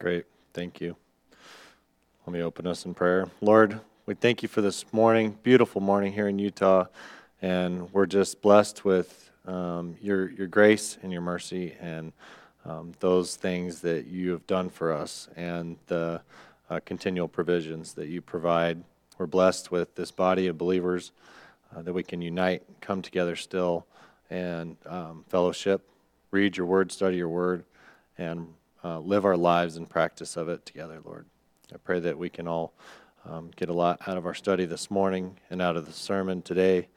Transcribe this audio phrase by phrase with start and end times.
[0.00, 0.24] Great.
[0.54, 0.96] Thank you.
[2.26, 3.28] Let me open us in prayer.
[3.42, 6.86] Lord, we thank you for this morning, beautiful morning here in Utah,
[7.42, 12.14] and we're just blessed with um, your your grace and your mercy and
[12.64, 16.22] um, those things that you have done for us and the
[16.70, 18.82] uh, continual provisions that you provide.
[19.18, 21.12] We're blessed with this body of believers
[21.76, 23.84] uh, that we can unite, come together still,
[24.30, 25.86] and um, fellowship,
[26.30, 27.64] read your word, study your word,
[28.16, 28.54] and
[28.84, 31.26] uh, live our lives in practice of it together, Lord.
[31.72, 32.72] I pray that we can all
[33.28, 36.42] um, get a lot out of our study this morning and out of the sermon
[36.42, 36.88] today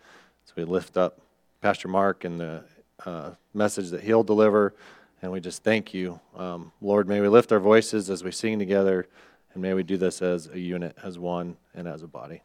[0.45, 1.19] So we lift up
[1.61, 2.63] Pastor Mark and the
[3.05, 4.73] uh, message that he'll deliver.
[5.21, 6.19] And we just thank you.
[6.35, 9.07] Um, Lord, may we lift our voices as we sing together,
[9.53, 12.41] and may we do this as a unit, as one, and as a body.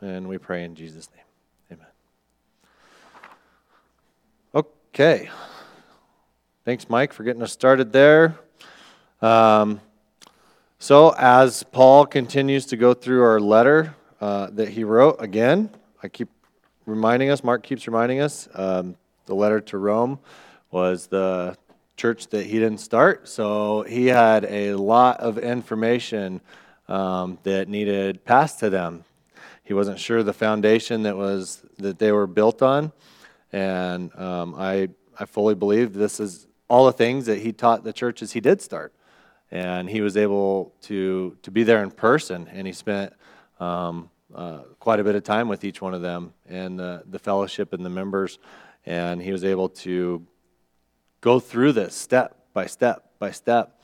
[0.00, 1.78] And we pray in Jesus' name.
[1.78, 1.86] Amen.
[4.54, 5.30] Okay.
[6.64, 8.38] Thanks, Mike, for getting us started there.
[9.22, 9.80] Um,
[10.78, 15.70] so, as Paul continues to go through our letter uh, that he wrote, again,
[16.02, 16.28] I keep
[16.84, 20.18] reminding us, Mark keeps reminding us, um, the letter to Rome
[20.70, 21.56] was the
[21.96, 23.26] church that he didn't start.
[23.26, 26.42] So, he had a lot of information
[26.86, 29.04] um, that needed passed to them.
[29.64, 32.92] He wasn't sure the foundation that was that they were built on,
[33.50, 37.92] and um, I I fully believe this is all the things that he taught the
[37.92, 38.92] churches he did start
[39.50, 43.12] and he was able to to be there in person, and he spent
[43.60, 47.18] um, uh, quite a bit of time with each one of them and the, the
[47.18, 48.38] fellowship and the members,
[48.84, 50.26] and he was able to
[51.20, 53.80] go through this step by step by step,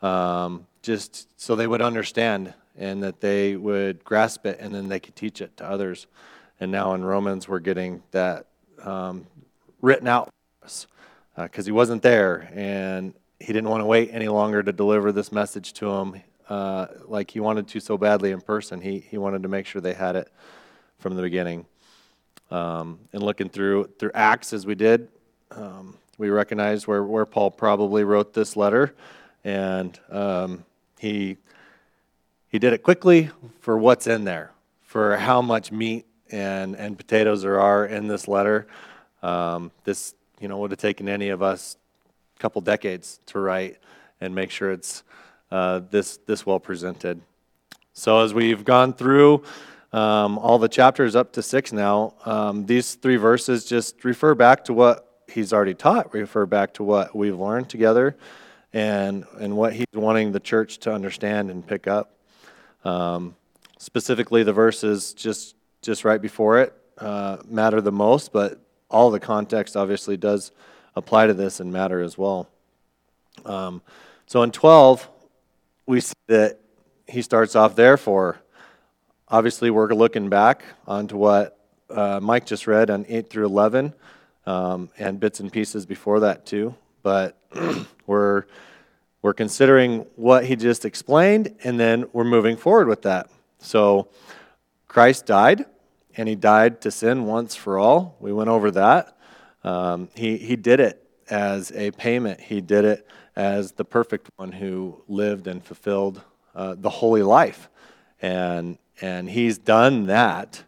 [0.00, 4.98] um, just so they would understand and that they would grasp it, and then they
[4.98, 6.06] could teach it to others.
[6.58, 8.46] And now in Romans, we're getting that
[8.82, 9.26] um,
[9.80, 10.30] written out
[10.62, 10.86] because
[11.36, 15.32] uh, he wasn't there, and he didn't want to wait any longer to deliver this
[15.32, 18.80] message to them uh, like he wanted to so badly in person.
[18.80, 20.28] He, he wanted to make sure they had it
[20.98, 21.66] from the beginning.
[22.50, 25.08] Um, and looking through through Acts as we did,
[25.50, 28.94] um, we recognized where, where Paul probably wrote this letter,
[29.42, 30.64] and um,
[30.98, 31.38] he
[32.48, 34.52] he did it quickly for what's in there,
[34.82, 38.66] for how much meat and and potatoes there are in this letter.
[39.22, 41.78] Um, this you know would have taken any of us
[42.42, 43.78] couple decades to write
[44.20, 45.04] and make sure it's
[45.52, 47.20] uh, this, this well presented.
[47.92, 49.44] So, as we've gone through
[49.92, 54.64] um, all the chapters up to six now, um, these three verses just refer back
[54.64, 58.16] to what he's already taught, refer back to what we've learned together,
[58.72, 62.16] and, and what he's wanting the church to understand and pick up.
[62.84, 63.36] Um,
[63.78, 68.58] specifically, the verses just, just right before it uh, matter the most, but
[68.90, 70.50] all the context obviously does
[70.94, 72.48] apply to this and matter as well.
[73.44, 73.82] Um,
[74.26, 75.08] so in 12,
[75.86, 76.60] we see that
[77.06, 78.38] he starts off, therefore.
[79.28, 81.58] Obviously, we're looking back onto what
[81.90, 83.94] uh, Mike just read on 8 through 11
[84.46, 86.74] um, and bits and pieces before that, too.
[87.02, 87.38] But
[88.06, 88.44] we're,
[89.20, 93.30] we're considering what he just explained, and then we're moving forward with that.
[93.58, 94.08] So,
[94.88, 95.64] Christ died,
[96.16, 98.16] and he died to sin once for all.
[98.20, 99.16] We went over that.
[99.64, 103.06] Um, he, he did it as a payment, he did it
[103.36, 106.20] as the perfect one who lived and fulfilled
[106.54, 107.68] uh, the holy life.
[108.20, 110.64] And, and he's done that.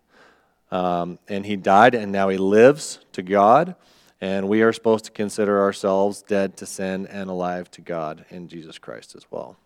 [0.70, 3.76] Um, and he died, and now he lives to God.
[4.20, 8.48] And we are supposed to consider ourselves dead to sin and alive to God in
[8.48, 9.56] Jesus Christ as well.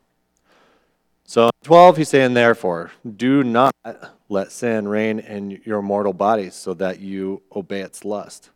[1.25, 3.75] So, 12, he's saying, therefore, do not
[4.29, 8.51] let sin reign in your mortal bodies so that you obey its lust.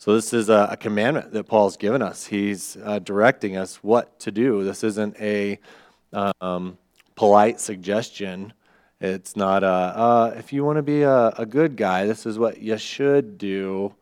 [0.00, 2.24] So, this is a, a commandment that Paul's given us.
[2.24, 4.64] He's uh, directing us what to do.
[4.64, 5.58] This isn't a
[6.14, 6.78] um,
[7.16, 8.54] polite suggestion.
[9.02, 12.38] It's not a, uh, if you want to be a, a, good guy, this is
[12.38, 13.94] what you should do.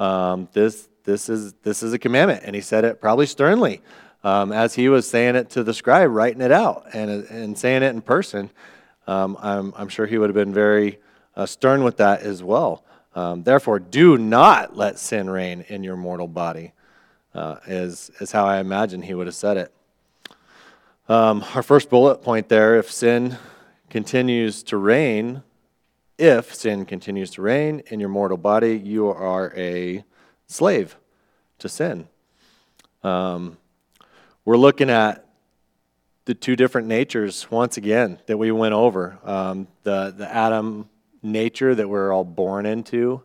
[0.00, 2.42] Um, this, this, is, this is a commandment.
[2.44, 3.82] And he said it probably sternly
[4.24, 7.84] um, as he was saying it to the scribe, writing it out and, and saying
[7.84, 8.50] it in person.
[9.06, 10.98] Um, I'm, I'm sure he would have been very
[11.36, 12.82] uh, stern with that as well.
[13.16, 16.74] Um, Therefore, do not let sin reign in your mortal body,
[17.34, 19.72] uh, is, is how I imagine he would have said it.
[21.08, 23.38] Um, our first bullet point there if sin
[23.88, 25.42] continues to reign,
[26.18, 30.04] if sin continues to reign in your mortal body, you are a
[30.46, 30.96] slave
[31.58, 32.08] to sin.
[33.02, 33.56] Um,
[34.44, 35.24] we're looking at
[36.26, 40.90] the two different natures once again that we went over um, the, the Adam
[41.22, 43.22] nature that we're all born into,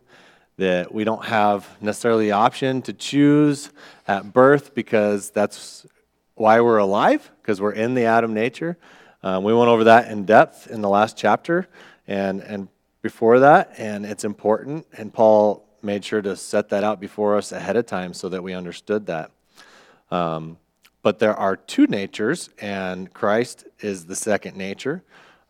[0.56, 3.70] that we don't have necessarily the option to choose
[4.06, 5.86] at birth because that's
[6.34, 8.76] why we're alive, because we're in the Adam nature.
[9.22, 11.68] Um, we went over that in depth in the last chapter
[12.06, 12.68] and, and
[13.02, 14.86] before that, and it's important.
[14.96, 18.42] And Paul made sure to set that out before us ahead of time so that
[18.42, 19.30] we understood that.
[20.10, 20.58] Um,
[21.02, 25.02] but there are two natures, and Christ is the second nature.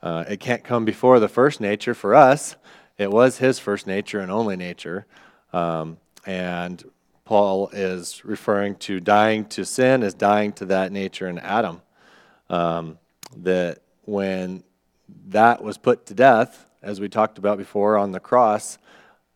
[0.02, 2.56] Uh, it can't come before the first nature for us.
[2.98, 5.06] It was his first nature and only nature.
[5.52, 6.82] Um, and
[7.24, 11.82] Paul is referring to dying to sin as dying to that nature in Adam.
[12.50, 12.98] Um,
[13.36, 14.64] that when
[15.28, 18.78] that was put to death, as we talked about before on the cross,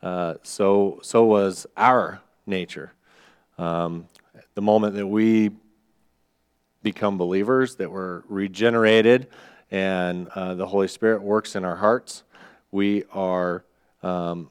[0.03, 2.93] uh, so, so was our nature.
[3.57, 4.09] Um,
[4.55, 5.51] the moment that we
[6.83, 9.29] become believers, that we're regenerated,
[9.71, 12.23] and uh, the Holy Spirit works in our hearts,
[12.71, 13.65] we are
[14.03, 14.51] um,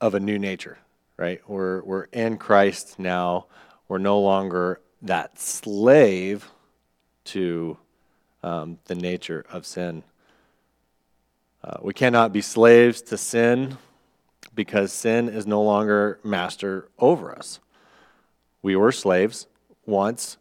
[0.00, 0.78] of a new nature,
[1.16, 1.40] right?
[1.48, 3.46] We're, we're in Christ now.
[3.88, 6.50] We're no longer that slave
[7.26, 7.76] to
[8.42, 10.02] um, the nature of sin.
[11.62, 13.78] Uh, we cannot be slaves to sin
[14.54, 17.60] because sin is no longer master over us.
[18.62, 19.46] We were slaves
[19.84, 20.38] once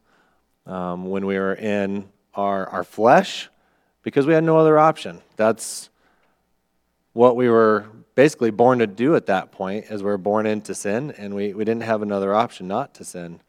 [0.66, 3.50] um, when we were in our, our flesh
[4.06, 5.20] because we had no other option.
[5.36, 5.90] That's
[7.14, 10.76] what we were basically born to do at that point, as we were born into
[10.76, 13.42] sin, and we, we didn't have another option not to sin.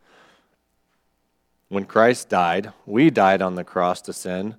[1.68, 4.56] When Christ died, we died on the cross to sin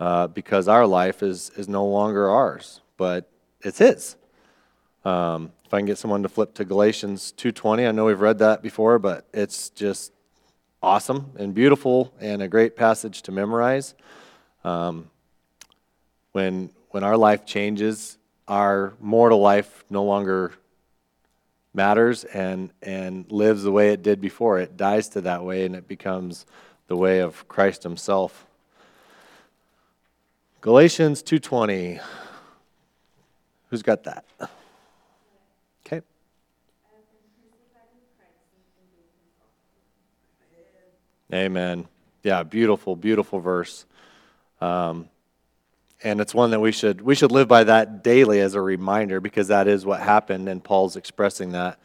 [0.00, 3.30] uh, because our life is, is no longer ours, but
[3.60, 4.16] it's His.
[5.04, 8.38] Um, if I can get someone to flip to Galatians 2:20, I know we've read
[8.38, 10.12] that before, but it's just
[10.82, 13.94] awesome and beautiful and a great passage to memorize.
[14.64, 15.08] Um,
[16.32, 18.18] when when our life changes,
[18.48, 20.52] our mortal life no longer
[21.74, 24.58] matters and and lives the way it did before.
[24.58, 26.46] It dies to that way and it becomes
[26.88, 28.46] the way of Christ himself.
[30.60, 32.00] Galatians 2:20
[33.70, 34.24] Who's got that?
[35.86, 36.02] Okay.
[41.32, 41.86] Amen.
[42.24, 43.86] Yeah, beautiful, beautiful verse.
[44.60, 45.08] Um,
[46.02, 49.20] and it's one that we should we should live by that daily as a reminder
[49.20, 51.78] because that is what happened and paul's expressing that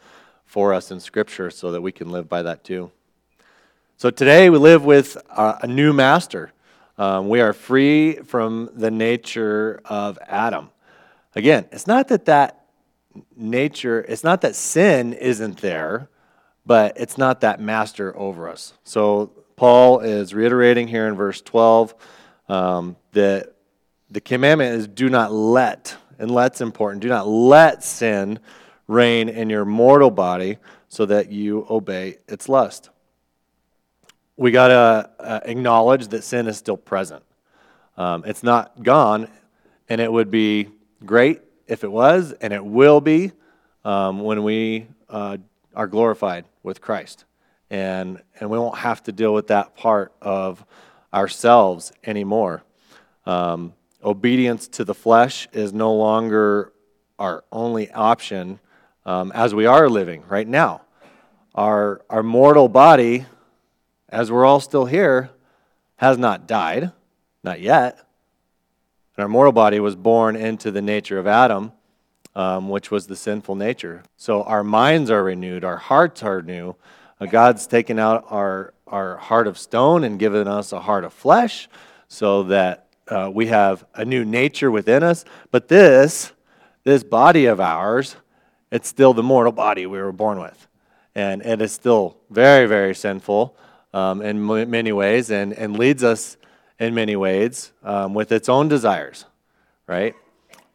[0.44, 2.90] for us in scripture so that we can live by that too.
[3.96, 6.52] So today we live with a new master.
[6.98, 10.70] Um, we are free from the nature of adam.
[11.34, 12.62] Again it's not that that
[13.34, 16.08] nature it's not that sin isn't there
[16.64, 18.72] but it's not that master over us.
[18.84, 21.94] So paul is reiterating here in verse 12
[22.48, 23.55] um, that
[24.10, 28.38] the commandment is do not let, and let's important, do not let sin
[28.86, 30.58] reign in your mortal body
[30.88, 32.90] so that you obey its lust.
[34.36, 37.22] We got to uh, acknowledge that sin is still present.
[37.96, 39.28] Um, it's not gone,
[39.88, 40.68] and it would be
[41.04, 43.32] great if it was, and it will be
[43.84, 45.38] um, when we uh,
[45.74, 47.24] are glorified with Christ.
[47.70, 50.64] And, and we won't have to deal with that part of
[51.12, 52.62] ourselves anymore.
[53.24, 53.72] Um,
[54.06, 56.72] obedience to the flesh is no longer
[57.18, 58.60] our only option
[59.04, 60.82] um, as we are living right now.
[61.56, 63.26] Our, our mortal body,
[64.08, 65.30] as we're all still here,
[65.96, 66.92] has not died,
[67.42, 67.98] not yet.
[69.16, 71.72] And our mortal body was born into the nature of Adam,
[72.36, 74.04] um, which was the sinful nature.
[74.16, 76.76] So our minds are renewed, our hearts are new.
[77.18, 81.12] Uh, God's taken out our, our heart of stone and given us a heart of
[81.12, 81.68] flesh
[82.08, 85.24] so that uh, we have a new nature within us.
[85.50, 86.32] But this,
[86.84, 88.16] this body of ours,
[88.70, 90.66] it's still the mortal body we were born with.
[91.14, 93.56] And it is still very, very sinful
[93.94, 96.36] um, in m- many ways and, and leads us
[96.78, 99.24] in many ways um, with its own desires,
[99.86, 100.14] right?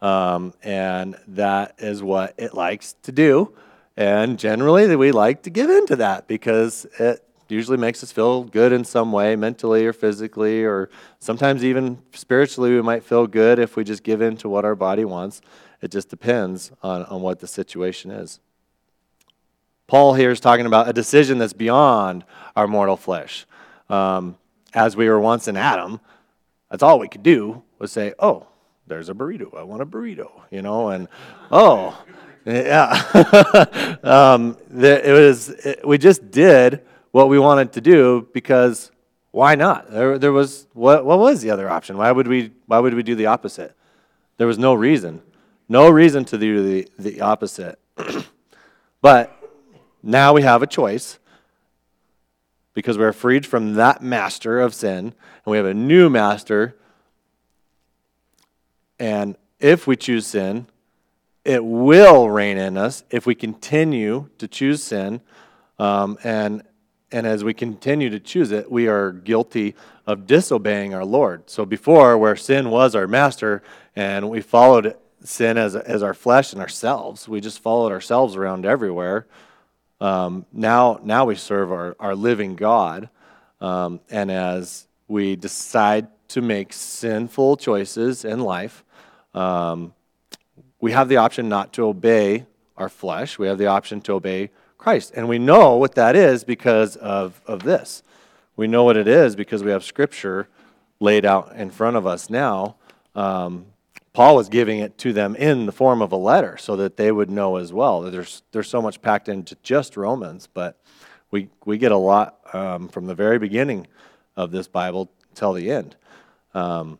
[0.00, 3.54] Um, and that is what it likes to do.
[3.96, 8.44] And generally, we like to give in to that because it usually makes us feel
[8.44, 13.58] good in some way, mentally or physically, or sometimes even spiritually, we might feel good
[13.58, 15.42] if we just give in to what our body wants.
[15.80, 18.40] It just depends on, on what the situation is.
[19.86, 22.24] Paul here is talking about a decision that's beyond
[22.56, 23.46] our mortal flesh.
[23.90, 24.38] Um,
[24.72, 26.00] as we were once in Adam,
[26.70, 28.46] that's all we could do was say, oh,
[28.86, 29.56] there's a burrito.
[29.56, 31.08] I want a burrito, you know, and
[31.50, 32.02] oh,
[32.46, 33.98] yeah.
[34.02, 36.82] um, it was, it, we just did
[37.12, 38.90] what we wanted to do because
[39.30, 39.90] why not?
[39.90, 41.96] There, there was what, what was the other option?
[41.96, 43.74] Why would we why would we do the opposite?
[44.38, 45.22] There was no reason,
[45.68, 47.78] no reason to do the, the opposite.
[49.00, 49.38] but
[50.02, 51.18] now we have a choice.
[52.74, 54.98] because we're freed from that master of sin,
[55.44, 56.74] and we have a new master.
[58.98, 60.66] And if we choose sin,
[61.44, 65.20] it will reign in us if we continue to choose sin.
[65.78, 66.62] Um, and,
[67.12, 69.74] and as we continue to choose it, we are guilty
[70.06, 71.48] of disobeying our Lord.
[71.50, 73.62] So before, where sin was our master,
[73.94, 78.64] and we followed sin as, as our flesh and ourselves, we just followed ourselves around
[78.64, 79.26] everywhere.
[80.00, 83.08] Um, now, now we serve our, our living God.
[83.60, 88.82] Um, and as we decide to make sinful choices in life,
[89.34, 89.94] um,
[90.80, 93.38] we have the option not to obey our flesh.
[93.38, 94.50] We have the option to obey
[94.82, 95.12] Christ.
[95.14, 98.02] And we know what that is because of, of this.
[98.56, 100.48] We know what it is because we have Scripture
[100.98, 102.74] laid out in front of us now.
[103.14, 103.66] Um,
[104.12, 107.12] Paul was giving it to them in the form of a letter so that they
[107.12, 108.02] would know as well.
[108.02, 110.80] There's, there's so much packed into just Romans, but
[111.30, 113.86] we, we get a lot um, from the very beginning
[114.36, 115.94] of this Bible till the end.
[116.54, 116.98] Um,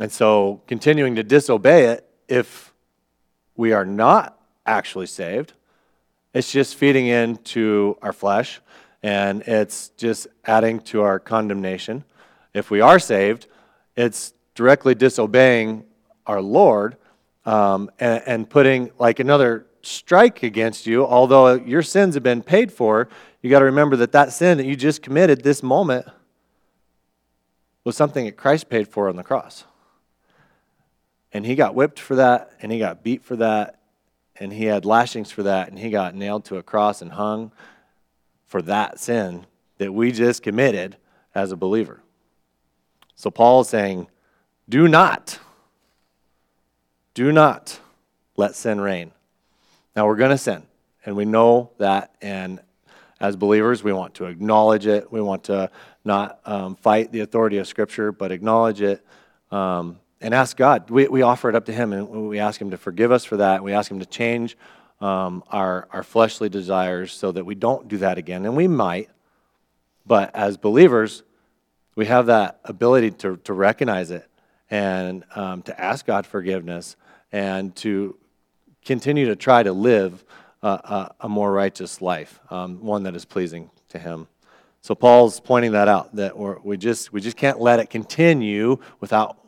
[0.00, 2.72] and so continuing to disobey it, if
[3.56, 5.52] we are not actually saved,
[6.34, 8.60] it's just feeding into our flesh
[9.02, 12.04] and it's just adding to our condemnation.
[12.52, 13.46] If we are saved,
[13.96, 15.84] it's directly disobeying
[16.26, 16.96] our Lord
[17.46, 22.72] um, and, and putting like another strike against you, although your sins have been paid
[22.72, 23.08] for,
[23.42, 26.06] you got to remember that that sin that you just committed this moment
[27.84, 29.64] was something that Christ paid for on the cross.
[31.32, 33.80] And he got whipped for that, and he got beat for that,
[34.38, 37.52] and he had lashings for that, and he got nailed to a cross and hung
[38.46, 39.46] for that sin
[39.78, 40.96] that we just committed
[41.34, 42.00] as a believer.
[43.16, 44.08] So Paul is saying,
[44.68, 45.38] do not,
[47.14, 47.80] do not
[48.36, 49.12] let sin reign.
[49.94, 50.64] Now we're going to sin,
[51.04, 52.60] and we know that, and
[53.20, 55.10] as believers, we want to acknowledge it.
[55.10, 55.70] We want to
[56.04, 59.04] not um, fight the authority of Scripture, but acknowledge it.
[59.50, 60.88] Um, and ask God.
[60.88, 63.36] We, we offer it up to Him and we ask Him to forgive us for
[63.36, 63.62] that.
[63.62, 64.56] We ask Him to change
[64.98, 68.46] um, our, our fleshly desires so that we don't do that again.
[68.46, 69.10] And we might,
[70.06, 71.22] but as believers,
[71.94, 74.26] we have that ability to, to recognize it
[74.70, 76.96] and um, to ask God forgiveness
[77.30, 78.16] and to
[78.82, 80.24] continue to try to live
[80.62, 84.26] a, a, a more righteous life, um, one that is pleasing to Him.
[84.80, 89.43] So Paul's pointing that out that we just we just can't let it continue without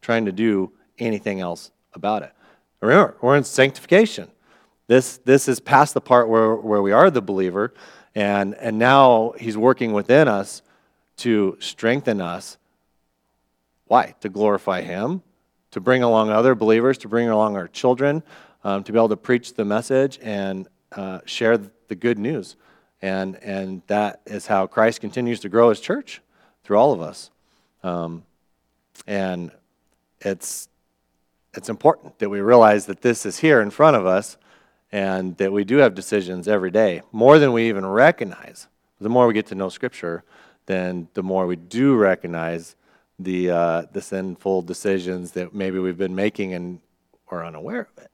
[0.00, 2.32] trying to do anything else about it.
[2.80, 4.30] Remember, we're in sanctification.
[4.86, 7.74] This, this is past the part where, where we are the believer,
[8.14, 10.62] and, and now he's working within us
[11.18, 12.56] to strengthen us.
[13.86, 14.14] Why?
[14.20, 15.22] To glorify him,
[15.72, 18.22] to bring along other believers, to bring along our children,
[18.64, 22.56] um, to be able to preach the message and uh, share the good news.
[23.02, 26.20] And, and that is how Christ continues to grow his church
[26.64, 27.30] through all of us.
[27.82, 28.24] Um,
[29.06, 29.50] and
[30.20, 30.68] it's,
[31.54, 34.36] it's important that we realize that this is here in front of us
[34.90, 38.68] and that we do have decisions every day, more than we even recognize.
[39.00, 40.24] The more we get to know Scripture,
[40.66, 42.76] then the more we do recognize
[43.18, 46.80] the, uh, the sinful decisions that maybe we've been making and
[47.28, 48.10] are unaware of it.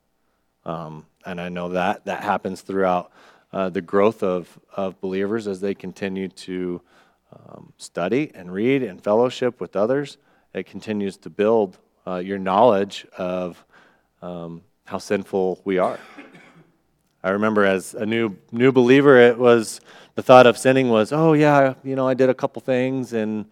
[0.64, 3.12] Um, and I know that that happens throughout
[3.52, 6.80] uh, the growth of, of believers as they continue to
[7.32, 10.18] um, study and read and fellowship with others.
[10.52, 13.64] It continues to build uh, your knowledge of
[14.22, 15.98] um, how sinful we are.
[17.22, 19.80] I remember as a new new believer, it was
[20.14, 23.46] the thought of sinning was, oh yeah, you know, I did a couple things and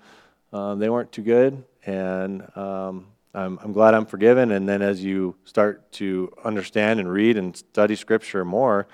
[0.53, 4.51] um, they weren't too good, and um, I'm, I'm glad I'm forgiven.
[4.51, 8.87] And then as you start to understand and read and study Scripture more,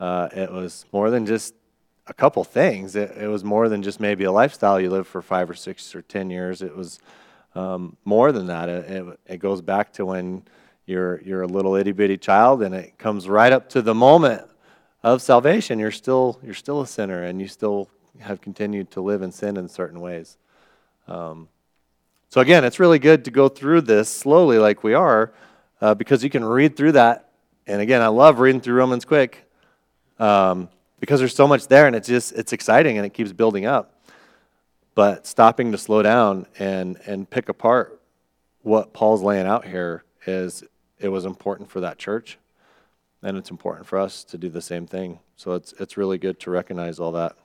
[0.00, 1.54] uh, it was more than just
[2.08, 2.96] a couple things.
[2.96, 5.94] It, it was more than just maybe a lifestyle you lived for five or six
[5.94, 6.62] or ten years.
[6.62, 6.98] It was
[7.56, 8.68] um, more than that.
[8.68, 10.42] It, it, goes back to when
[10.84, 14.46] you're, you're a little itty bitty child and it comes right up to the moment
[15.02, 15.78] of salvation.
[15.78, 17.88] You're still, you're still a sinner and you still
[18.20, 20.36] have continued to live in sin in certain ways.
[21.08, 21.48] Um,
[22.28, 25.32] so, again, it's really good to go through this slowly like we are
[25.80, 27.30] uh, because you can read through that.
[27.66, 29.48] And again, I love reading through Romans quick
[30.18, 30.68] um,
[31.00, 33.95] because there's so much there and it's just it's exciting and it keeps building up.
[34.96, 38.00] But stopping to slow down and, and pick apart
[38.62, 40.64] what Paul's laying out here is
[40.98, 42.38] it was important for that church,
[43.22, 45.20] and it's important for us to do the same thing.
[45.36, 47.36] So it's, it's really good to recognize all that.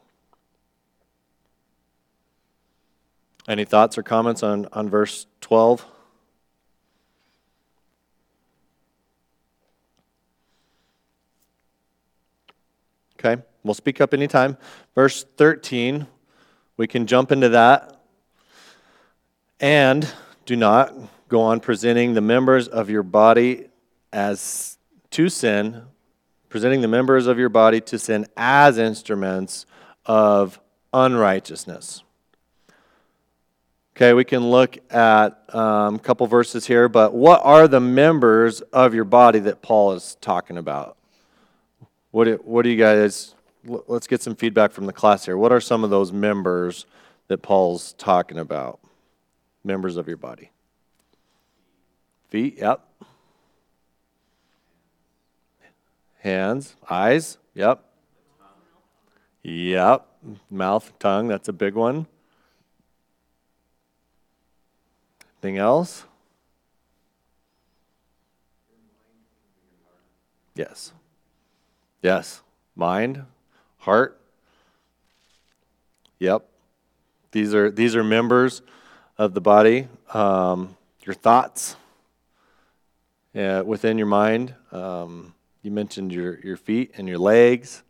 [3.50, 5.86] Any thoughts or comments on, on verse 12?
[13.20, 14.56] Okay, we'll speak up anytime.
[14.96, 16.08] Verse 13
[16.82, 18.02] we can jump into that.
[19.60, 20.12] And
[20.48, 20.92] do not
[21.28, 23.68] go on presenting the members of your body
[24.12, 24.80] as
[25.12, 25.84] to sin,
[26.50, 29.68] presenting the members of your body to sin as instruments
[30.08, 30.60] of
[30.92, 32.02] unrighteousness.
[33.96, 38.62] Okay, we can look at um, a couple verses here, but what are the members
[38.62, 40.98] of your body that Paul is talking about?
[42.10, 45.38] What do, what do you guys, let's get some feedback from the class here.
[45.38, 46.86] What are some of those members
[47.28, 48.80] that Paul's talking about?
[49.64, 50.52] Members of your body.
[52.30, 52.82] Feet, yep.
[56.20, 57.84] Hands, eyes, yep.
[59.44, 60.08] Yep.
[60.50, 62.08] Mouth, tongue, that's a big one.
[65.44, 66.06] Anything else?
[70.56, 70.94] Yes.
[72.04, 72.42] Yes.
[72.76, 73.26] Mind,
[73.82, 74.20] heart.
[76.20, 76.48] Yep.
[77.32, 78.62] These are these are members
[79.18, 79.88] of the body.
[80.14, 81.76] Um, your thoughts
[83.36, 84.54] uh, within your mind.
[84.72, 87.84] Um, you mentioned your your feet and your legs,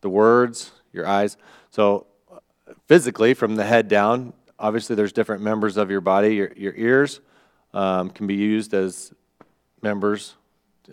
[0.00, 1.36] the words, your eyes.
[1.70, 2.06] So
[2.86, 6.34] physically, from the head down, obviously there's different members of your body.
[6.36, 7.20] Your your ears
[7.74, 9.12] um, can be used as
[9.82, 10.34] members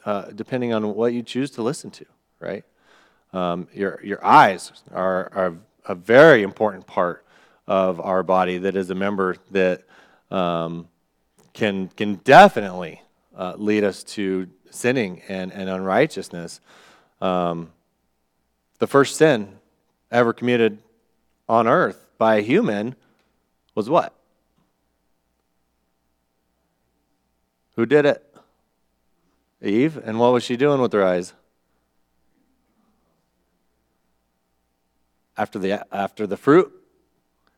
[0.06, 2.06] uh, depending on what you choose to listen to,
[2.40, 2.64] right?
[3.34, 5.56] Um, your, your eyes are, are
[5.86, 7.26] a very important part
[7.68, 9.84] of our body that is a member that
[10.32, 10.88] um,
[11.54, 13.02] can, can definitely
[13.38, 16.62] uh, lead us to sinning and, and unrighteousness.
[17.22, 17.72] Um,
[18.80, 19.60] the first sin
[20.12, 20.80] ever committed
[21.48, 22.96] on earth by a human
[23.76, 24.14] was what?
[27.76, 28.26] Who did it?
[29.62, 29.98] Eve.
[29.98, 31.34] And what was she doing with her eyes?
[35.40, 36.70] After the, after the fruit,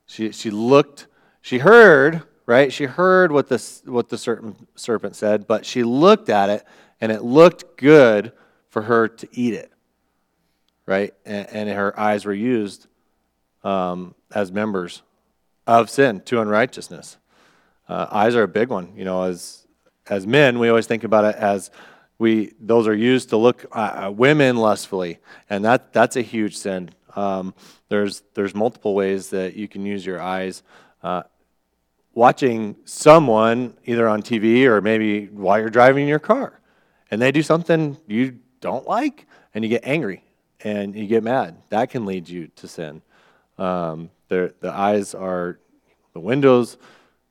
[0.05, 1.07] she, she looked,
[1.41, 2.71] she heard, right?
[2.71, 6.63] She heard what the, what the serpent, serpent said, but she looked at it
[7.01, 8.33] and it looked good
[8.69, 9.71] for her to eat it,
[10.85, 11.11] right?
[11.25, 12.85] And, and her eyes were used
[13.63, 15.01] um, as members
[15.65, 17.17] of sin to unrighteousness.
[17.89, 18.93] Uh, eyes are a big one.
[18.95, 19.65] You know, as
[20.07, 21.71] as men, we always think about it as
[22.19, 25.17] we those are used to look at women lustfully,
[25.49, 26.91] and that that's a huge sin.
[27.15, 27.53] Um,
[27.89, 30.63] there's there's multiple ways that you can use your eyes.
[31.03, 31.23] Uh,
[32.13, 36.59] watching someone either on TV or maybe while you're driving your car,
[37.09, 40.23] and they do something you don't like, and you get angry
[40.63, 41.57] and you get mad.
[41.69, 43.01] That can lead you to sin.
[43.57, 45.59] Um, the eyes are
[46.13, 46.77] the windows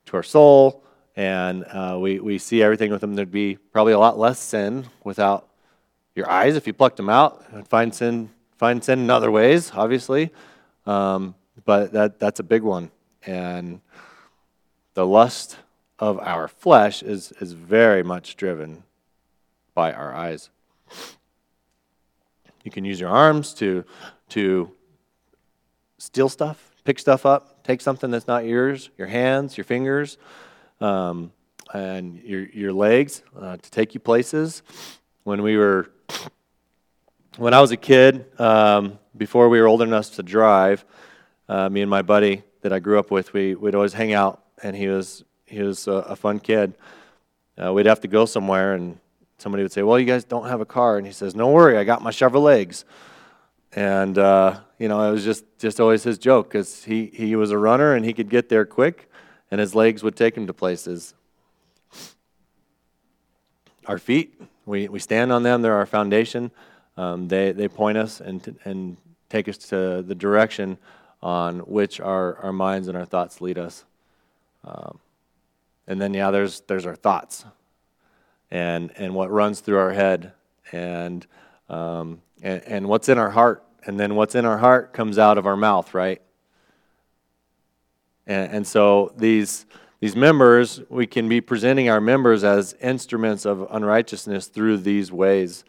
[0.05, 0.83] to our soul
[1.15, 3.15] and uh, we, we see everything with them.
[3.15, 5.49] There'd be probably a lot less sin without
[6.15, 8.29] your eyes if you plucked them out and find sin,
[8.61, 10.29] find sin in other ways, obviously.
[10.85, 11.33] Um,
[11.65, 12.91] but that, that's a big one.
[13.25, 13.81] And
[14.93, 15.57] the lust
[15.97, 18.83] of our flesh is, is very much driven
[19.73, 20.51] by our eyes.
[22.63, 23.83] You can use your arms to,
[24.29, 24.71] to
[25.97, 30.19] steal stuff, pick stuff up, take something that's not yours, your hands, your fingers
[30.81, 31.31] um,
[31.73, 34.61] and your, your legs uh, to take you places.
[35.23, 35.89] When we were,
[37.37, 40.83] when I was a kid, um, before we were old enough to drive,
[41.47, 44.43] uh, me and my buddy that I grew up with, we, we'd always hang out,
[44.61, 46.73] and he was, he was a, a fun kid.
[47.61, 48.99] Uh, we'd have to go somewhere, and
[49.37, 50.97] somebody would say, Well, you guys don't have a car.
[50.97, 52.83] And he says, No worry, I got my Chevrolets.
[53.73, 57.51] And, uh, you know, it was just, just always his joke because he, he was
[57.51, 59.09] a runner and he could get there quick
[59.49, 61.13] and his legs would take him to places.
[63.85, 66.51] Our feet, we, we stand on them, they're our foundation.
[66.97, 68.97] Um, they, they point us and, and
[69.29, 70.77] take us to the direction
[71.21, 73.85] on which our, our minds and our thoughts lead us.
[74.65, 74.99] Um,
[75.87, 77.45] and then, yeah, there's, there's our thoughts
[78.49, 80.33] and, and what runs through our head
[80.71, 81.25] and,
[81.69, 83.63] um, and, and what's in our heart.
[83.85, 86.21] And then what's in our heart comes out of our mouth, right?
[88.27, 89.65] And, and so these,
[89.99, 95.63] these members, we can be presenting our members as instruments of unrighteousness through these ways.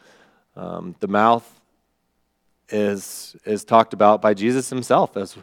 [0.55, 1.61] Um, the mouth
[2.69, 5.37] is, is talked about by Jesus himself as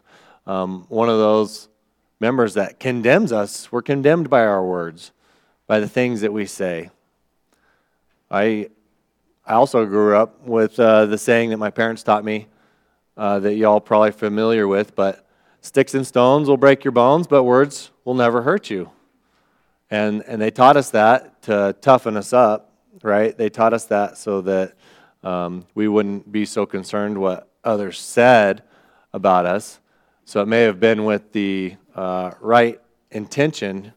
[0.46, 1.68] um, one of those
[2.20, 3.70] members that condemns us.
[3.72, 5.12] We're condemned by our words,
[5.66, 6.90] by the things that we say.
[8.30, 8.70] I,
[9.44, 12.46] I also grew up with uh, the saying that my parents taught me
[13.16, 15.26] uh, that y'all probably familiar with, but
[15.62, 18.90] Sticks and stones will break your bones, but words will never hurt you.
[19.90, 23.36] And, and they taught us that to toughen us up, right?
[23.36, 24.74] They taught us that so that
[25.22, 28.62] um, we wouldn't be so concerned what others said
[29.12, 29.80] about us.
[30.24, 32.80] So it may have been with the uh, right
[33.10, 33.92] intention,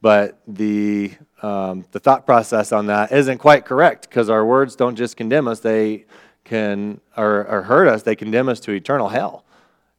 [0.00, 4.94] but the um, the thought process on that isn't quite correct because our words don't
[4.94, 6.04] just condemn us; they
[6.44, 8.02] can or, or, hurt us.
[8.02, 9.44] They condemn us to eternal hell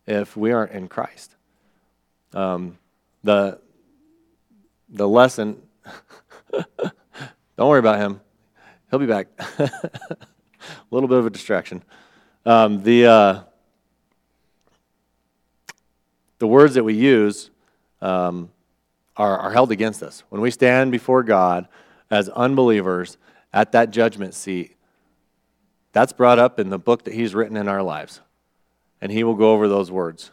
[0.06, 1.36] if we aren't in Christ.
[2.34, 2.78] Um,
[3.24, 3.60] the
[4.90, 5.62] the lesson.
[7.58, 8.22] don't worry about him;
[8.90, 9.28] he'll be back.
[10.70, 11.84] a little bit of a distraction.
[12.46, 13.40] Um, the uh,
[16.40, 17.52] the words that we use
[18.02, 18.52] um,
[19.16, 20.24] are, are held against us.
[20.30, 21.70] When we stand before God
[22.12, 23.18] as unbelievers
[23.54, 24.76] at that judgment seat,
[25.94, 28.20] that's brought up in the book that He's written in our lives.
[29.00, 30.32] And He will go over those words.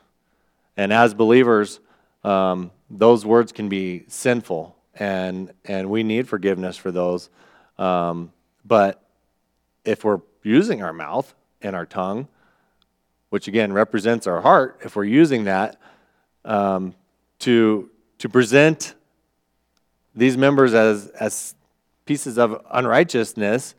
[0.76, 1.78] And as believers,
[2.24, 7.30] um, those words can be sinful, and, and we need forgiveness for those.
[7.78, 8.32] Um,
[8.64, 9.02] but
[9.84, 12.28] if we're using our mouth and our tongue,
[13.30, 15.80] which again represents our heart, if we're using that
[16.44, 16.94] um,
[17.40, 18.94] to, to present
[20.14, 21.54] these members as, as
[22.04, 23.74] pieces of unrighteousness,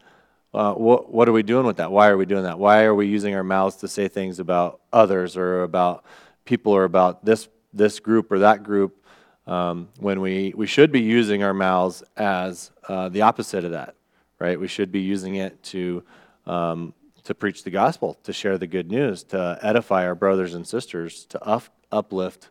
[0.54, 1.92] uh, what, what are we doing with that?
[1.92, 2.60] Why are we doing that?
[2.60, 6.04] Why are we using our mouths to say things about others or about
[6.46, 9.06] people or about this, this group or that group
[9.48, 13.96] um, when we, we should be using our mouths as uh, the opposite of that,
[14.42, 14.60] right?
[14.60, 16.04] We should be using it to,
[16.48, 20.68] um, to preach the gospel, to share the good news, to edify our brothers and
[20.68, 22.50] sisters, to up, uplift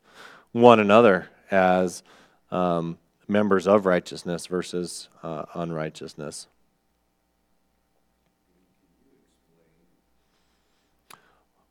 [0.53, 2.05] one another as
[2.53, 6.46] um, members of righteousness versus uh, unrighteousness.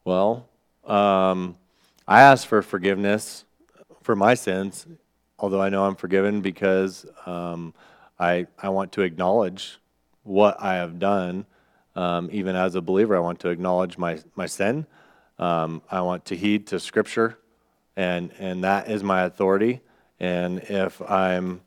[0.04, 0.50] Well,
[0.84, 1.56] um,
[2.06, 3.46] I ask for forgiveness
[4.02, 4.86] for my sins,
[5.38, 7.74] although I know I'm forgiven because um,
[8.20, 9.80] I, I want to acknowledge
[10.24, 11.46] what I have done.
[11.96, 14.86] Um, even as a believer, I want to acknowledge my, my sin.
[15.38, 17.38] Um, I want to heed to Scripture
[18.00, 19.82] and and that is my authority.
[20.22, 21.62] And if I'm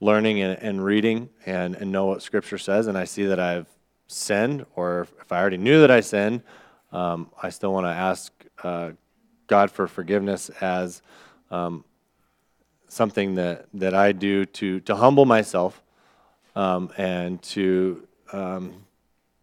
[0.00, 3.68] learning and, and reading and, and know what Scripture says, and I see that I've
[4.08, 6.42] sinned, or if I already knew that I sinned,
[6.90, 8.32] um, I still want to ask
[8.64, 8.90] uh,
[9.46, 11.02] God for forgiveness as
[11.52, 11.84] um,
[12.88, 15.82] something that, that I do to, to humble myself
[16.56, 18.72] um, and to um,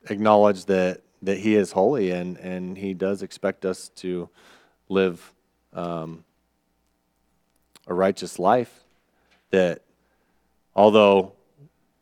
[0.09, 4.27] acknowledge that, that He is holy and, and He does expect us to
[4.89, 5.33] live
[5.73, 6.25] um,
[7.87, 8.83] a righteous life,
[9.51, 9.83] that
[10.75, 11.33] although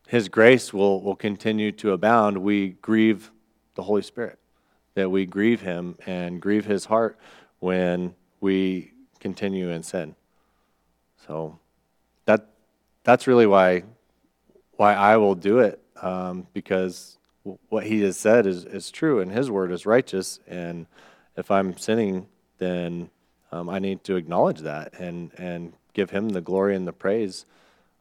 [0.07, 3.31] His grace will, will continue to abound, we grieve
[3.75, 4.39] the Holy Spirit,
[4.95, 7.19] that we grieve Him and grieve His heart
[7.59, 10.15] when we continue in sin.
[11.27, 11.59] So
[12.25, 12.47] that
[13.03, 13.83] that's really why
[14.81, 17.19] why I will do it um, because
[17.69, 20.39] what He has said is is true and His word is righteous.
[20.47, 20.87] And
[21.37, 22.25] if I'm sinning,
[22.57, 23.11] then
[23.51, 27.45] um, I need to acknowledge that and, and give him the glory and the praise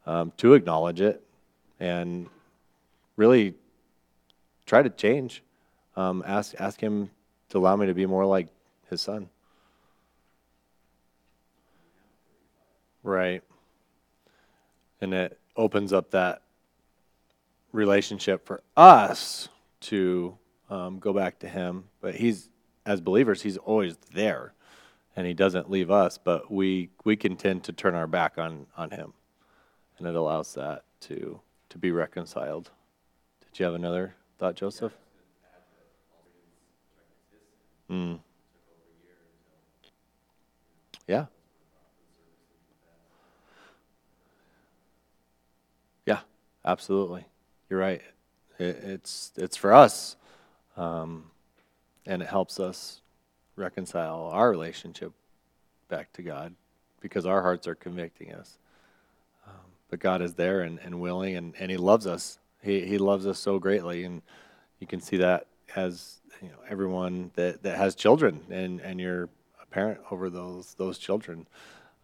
[0.07, 1.21] um, to acknowledge it
[1.79, 2.27] and
[3.15, 3.53] really
[4.65, 5.43] try to change.
[5.95, 7.11] Um, ask, ask him
[7.49, 8.47] to allow me to be more like
[8.89, 9.29] his son.
[13.03, 13.43] Right.
[14.99, 16.41] And it opens up that
[17.71, 19.49] relationship for us
[19.81, 20.37] to
[20.69, 21.85] um, go back to him.
[22.01, 22.49] But he's,
[22.85, 24.53] as believers, he's always there
[25.15, 28.67] and he doesn't leave us, but we we can tend to turn our back on
[28.77, 29.13] on him,
[29.97, 32.71] and it allows that to to be reconciled.
[33.51, 34.93] Did you have another thought, Joseph?
[37.89, 38.19] Mm.
[41.07, 41.25] Yeah.
[46.05, 46.19] Yeah,
[46.63, 47.25] absolutely.
[47.71, 48.01] You're right.
[48.59, 50.17] It, it's it's for us,
[50.75, 51.31] um,
[52.05, 52.99] and it helps us
[53.55, 55.13] reconcile our relationship
[55.87, 56.53] back to God
[56.99, 58.57] because our hearts are convicting us.
[59.47, 59.53] Um,
[59.89, 62.39] but God is there and, and willing, and, and He loves us.
[62.61, 64.21] He, he loves us so greatly, and
[64.81, 69.29] you can see that as you know everyone that, that has children, and, and you're
[69.63, 71.47] a parent over those those children,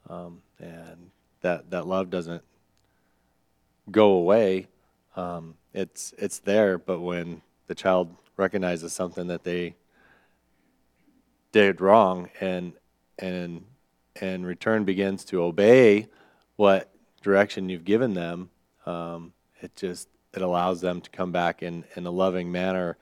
[0.09, 2.43] um, and that that love doesn't
[3.91, 4.67] go away.
[5.17, 9.75] Um, it's it's there, but when the child recognizes something that they
[11.51, 12.73] did wrong and
[13.17, 13.65] and
[14.21, 16.07] and return begins to obey
[16.55, 16.89] what
[17.21, 18.49] direction you've given them,
[18.85, 22.97] um, it just it allows them to come back in, in a loving manner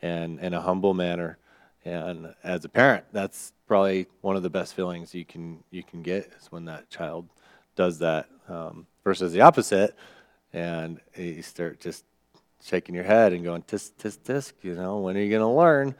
[0.00, 1.38] and in a humble manner.
[1.84, 6.02] And as a parent, that's probably one of the best feelings you can you can
[6.02, 7.28] get is when that child
[7.76, 9.94] does that um, versus the opposite,
[10.52, 12.04] and you start just
[12.62, 14.52] shaking your head and going tisk tisk tisk.
[14.62, 15.94] You know, when are you going to learn?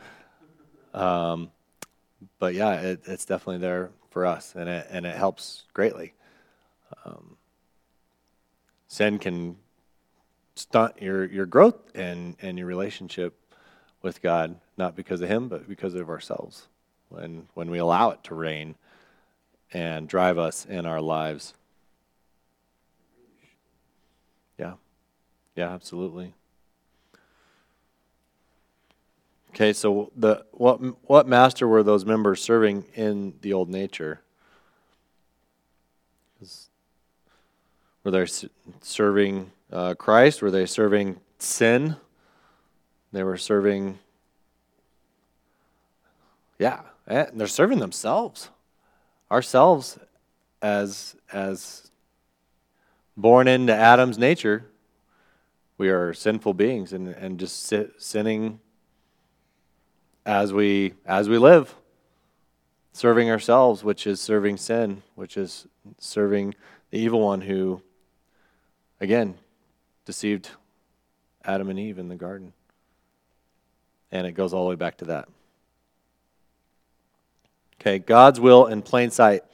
[0.95, 1.51] Um,
[2.39, 6.15] but yeah, it, it's definitely there for us, and it, and it helps greatly.
[7.05, 7.37] Um,
[8.89, 9.57] sin can
[10.57, 13.39] stunt your, your growth and, and your relationship
[14.03, 16.67] with God, not because of Him, but because of ourselves.
[17.09, 18.75] When, when we allow it to reign
[19.73, 21.55] and drive us in our lives.
[24.59, 24.75] Yeah.
[25.59, 26.35] Yeah, absolutely.
[29.51, 30.77] Okay, so the what
[31.11, 34.21] what master were those members serving in the old nature?
[38.05, 38.27] Were they
[38.83, 40.43] serving uh, Christ?
[40.43, 41.97] Were they serving sin?
[43.11, 43.99] They were serving.
[46.61, 48.51] Yeah, and they're serving themselves,
[49.29, 49.99] ourselves,
[50.63, 51.91] as as
[53.17, 54.67] born into Adam's nature.
[55.79, 58.61] We are sinful beings, and and just sit, sinning
[60.27, 61.75] as we as we live
[62.93, 65.67] serving ourselves which is serving sin which is
[65.99, 66.55] serving
[66.91, 67.81] the evil one who
[69.01, 69.35] again
[70.05, 70.51] deceived
[71.45, 72.53] Adam and Eve in the garden.
[74.13, 75.29] And it goes all the way back to that.
[77.81, 79.45] Okay God's will in plain sight.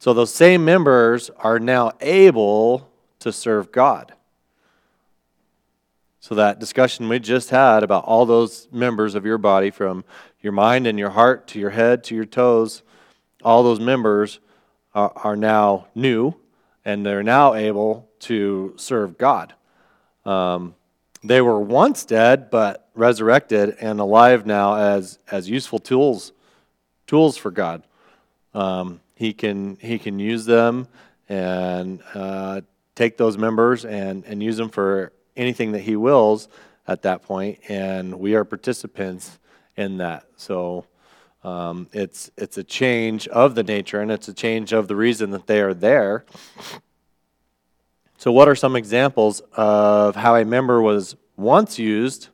[0.00, 4.15] So those same members are now able to serve God
[6.28, 10.04] so, that discussion we just had about all those members of your body, from
[10.40, 12.82] your mind and your heart to your head to your toes,
[13.44, 14.40] all those members
[14.92, 16.34] are, are now new
[16.84, 19.54] and they're now able to serve God.
[20.24, 20.74] Um,
[21.22, 26.32] they were once dead, but resurrected and alive now as, as useful tools,
[27.06, 27.84] tools for God.
[28.52, 30.88] Um, he, can, he can use them
[31.28, 32.62] and uh,
[32.96, 36.48] take those members and, and use them for anything that He wills
[36.86, 39.38] at that point, and we are participants
[39.76, 40.24] in that.
[40.36, 40.86] So
[41.44, 45.30] um, it's it's a change of the nature, and it's a change of the reason
[45.30, 46.24] that they are there.
[48.18, 52.28] So, what are some examples of how a member was once used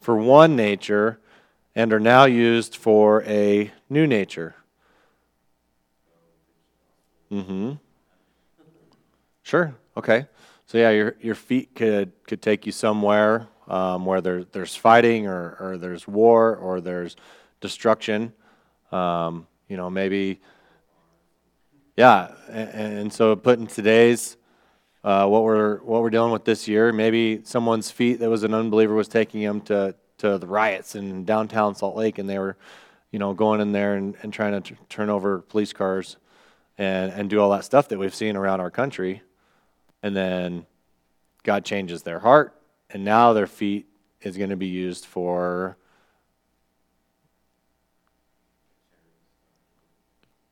[0.00, 1.18] for one nature
[1.74, 4.54] and are now used for a new nature?
[7.30, 7.72] Mm-hmm.
[9.42, 9.74] Sure.
[9.96, 10.26] Okay.
[10.68, 15.26] So yeah, your your feet could could take you somewhere um, where there, there's fighting
[15.26, 17.16] or, or there's war or there's
[17.62, 18.34] destruction.
[18.92, 20.42] Um, you know, maybe
[21.96, 24.36] yeah, and, and so putting today's
[25.02, 28.52] uh, what we're what we're dealing with this year, maybe someone's feet that was an
[28.52, 32.58] unbeliever was taking them to to the riots in downtown Salt Lake, and they were,
[33.10, 36.18] you know, going in there and, and trying to t- turn over police cars
[36.76, 39.22] and and do all that stuff that we've seen around our country
[40.02, 40.66] and then
[41.42, 42.54] God changes their heart,
[42.90, 43.86] and now their feet
[44.22, 45.76] is going to be used for.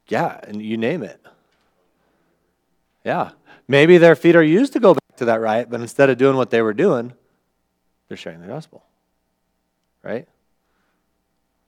[0.09, 1.21] Yeah, and you name it.
[3.05, 3.31] Yeah.
[3.69, 6.37] Maybe their feet are used to go back to that riot, but instead of doing
[6.37, 7.13] what they were doing,
[8.09, 8.85] they're sharing the gospel.
[10.03, 10.29] Right?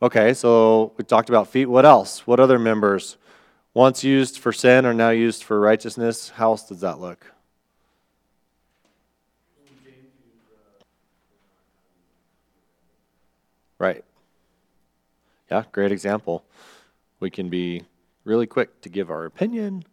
[0.01, 1.67] Okay, so we talked about feet.
[1.67, 2.27] What else?
[2.27, 3.17] What other members,
[3.75, 6.31] once used for sin, are now used for righteousness?
[6.31, 7.33] How else does that look?
[13.79, 14.05] Right.
[15.51, 16.45] Yeah, great example.
[17.21, 17.85] We can be
[18.25, 19.85] really quick to give our opinion,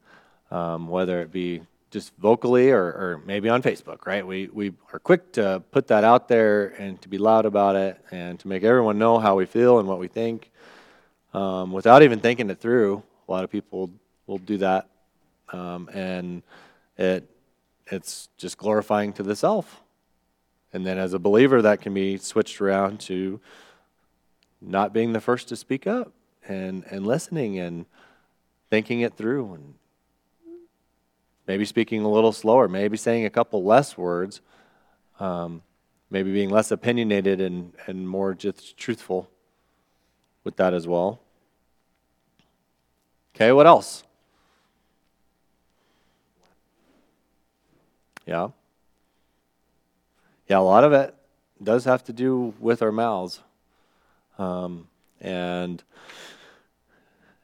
[0.52, 4.26] um, whether it be just vocally or, or, maybe on Facebook, right?
[4.26, 8.04] We, we are quick to put that out there and to be loud about it
[8.12, 10.52] and to make everyone know how we feel and what we think
[11.34, 13.02] um, without even thinking it through.
[13.28, 13.92] A lot of people
[14.28, 14.90] will do that.
[15.54, 16.44] Um, and
[16.98, 17.30] it,
[17.88, 19.82] it's just glorifying to the self.
[20.74, 23.40] And then as a believer, that can be switched around to
[24.66, 26.12] not being the first to speak up
[26.48, 27.86] and, and listening and
[28.70, 29.74] thinking it through and
[31.48, 34.42] maybe speaking a little slower, maybe saying a couple less words,
[35.20, 35.62] um,
[36.10, 39.30] maybe being less opinionated and, and more just truthful
[40.44, 41.20] with that as well.
[43.36, 44.04] Okay, what else?
[48.26, 48.50] Yeah.
[50.48, 51.14] Yeah, a lot of it
[51.62, 53.42] does have to do with our mouths.
[54.38, 54.88] Um,
[55.22, 55.84] and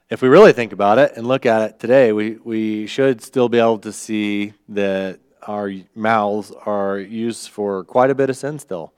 [0.09, 3.49] if we really think about it and look at it today, we, we should still
[3.49, 8.59] be able to see that our mouths are used for quite a bit of sin
[8.59, 8.93] still,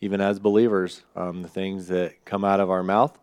[0.00, 1.02] even as believers.
[1.14, 3.18] Um, the things that come out of our mouth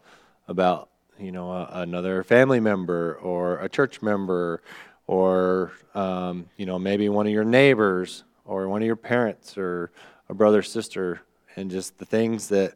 [0.48, 4.62] about you know a, another family member or a church member
[5.08, 9.92] or um, you know maybe one of your neighbors or one of your parents or
[10.30, 11.22] a brother sister
[11.56, 12.74] and just the things that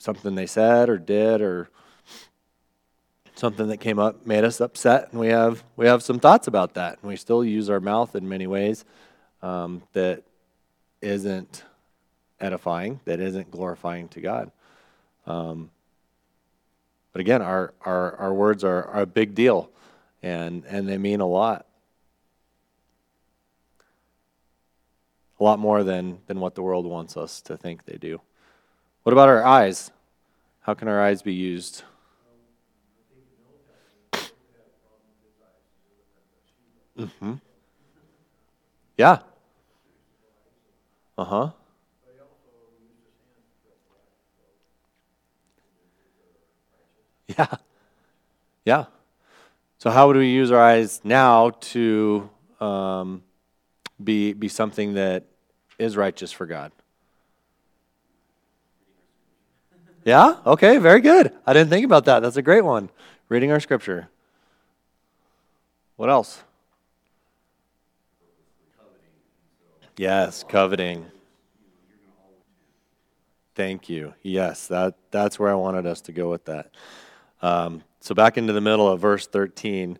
[0.00, 1.70] something they said or did or
[3.36, 6.74] something that came up made us upset, and we have we have some thoughts about
[6.74, 8.84] that, and we still use our mouth in many ways
[9.42, 10.24] um, that
[11.00, 11.64] isn't
[12.40, 14.50] edifying, that isn't glorifying to God.
[15.26, 15.70] Um,
[17.12, 19.70] but again, our, our, our words are, are a big deal,
[20.22, 21.66] and, and they mean a lot.
[25.38, 28.20] A lot more than, than what the world wants us to think they do.
[29.02, 29.90] What about our eyes?
[30.60, 31.82] How can our eyes be used?
[36.98, 37.34] Mm-hmm.
[38.98, 39.20] Yeah.
[41.16, 41.50] Uh huh.
[47.38, 47.54] Yeah.
[48.64, 48.84] Yeah.
[49.78, 52.28] So, how would we use our eyes now to
[52.60, 53.22] um,
[54.02, 55.24] be, be something that
[55.78, 56.72] is righteous for God?
[60.04, 60.36] Yeah?
[60.46, 61.32] Okay, very good.
[61.46, 62.20] I didn't think about that.
[62.20, 62.90] That's a great one.
[63.28, 64.08] Reading our scripture.
[65.96, 66.42] What else?
[69.96, 71.06] Yes, coveting.
[73.54, 74.14] Thank you.
[74.22, 76.70] Yes, that, that's where I wanted us to go with that.
[77.42, 79.98] Um, so back into the middle of verse 13.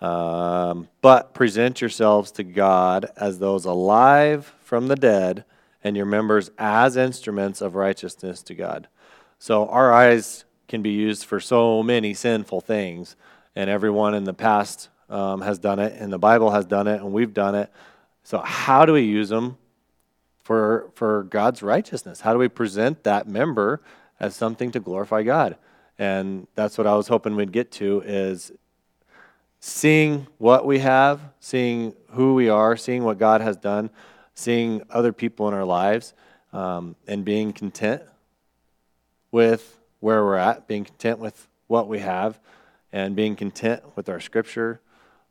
[0.00, 5.44] Um, but present yourselves to God as those alive from the dead,
[5.82, 8.88] and your members as instruments of righteousness to God.
[9.38, 13.16] So our eyes can be used for so many sinful things,
[13.54, 17.00] and everyone in the past um, has done it, and the Bible has done it,
[17.00, 17.70] and we've done it.
[18.24, 19.56] So how do we use them
[20.42, 22.20] for for God's righteousness?
[22.20, 23.80] How do we present that member
[24.20, 25.56] as something to glorify God?
[25.98, 28.52] And that's what I was hoping we'd get to is
[29.60, 33.90] seeing what we have, seeing who we are, seeing what God has done,
[34.34, 36.14] seeing other people in our lives,
[36.52, 38.02] um, and being content
[39.30, 42.38] with where we're at, being content with what we have,
[42.92, 44.80] and being content with our scripture,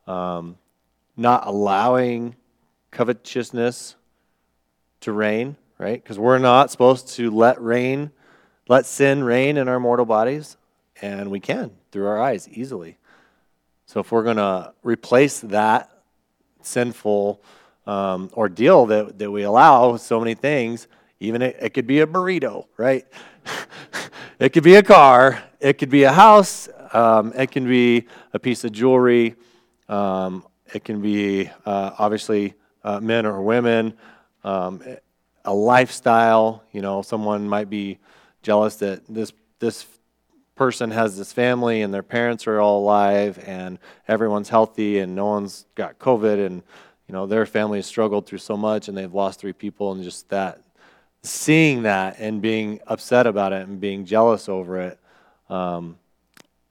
[0.06, 0.56] um,
[1.16, 2.36] not allowing
[2.90, 3.96] covetousness
[5.00, 6.02] to reign, right?
[6.02, 8.10] Because we're not supposed to let reign,
[8.68, 10.56] let sin reign in our mortal bodies
[11.00, 12.98] and we can through our eyes easily.
[13.86, 15.90] So if we're going to replace that
[16.62, 17.40] sinful
[17.86, 20.88] um, ordeal that, that we allow so many things,
[21.20, 23.06] even it, it could be a burrito, right?
[24.38, 28.38] it could be a car, it could be a house, um, it can be a
[28.38, 29.34] piece of jewelry,
[29.88, 33.94] um, it can be uh, obviously uh, men or women,
[34.44, 34.82] um,
[35.44, 36.62] a lifestyle.
[36.72, 37.98] You know, someone might be
[38.42, 39.86] jealous that this this
[40.54, 45.26] person has this family and their parents are all alive and everyone's healthy and no
[45.26, 46.62] one's got COVID and
[47.06, 50.02] you know their family has struggled through so much and they've lost three people and
[50.02, 50.60] just that
[51.22, 54.98] seeing that and being upset about it and being jealous over it
[55.50, 55.98] um,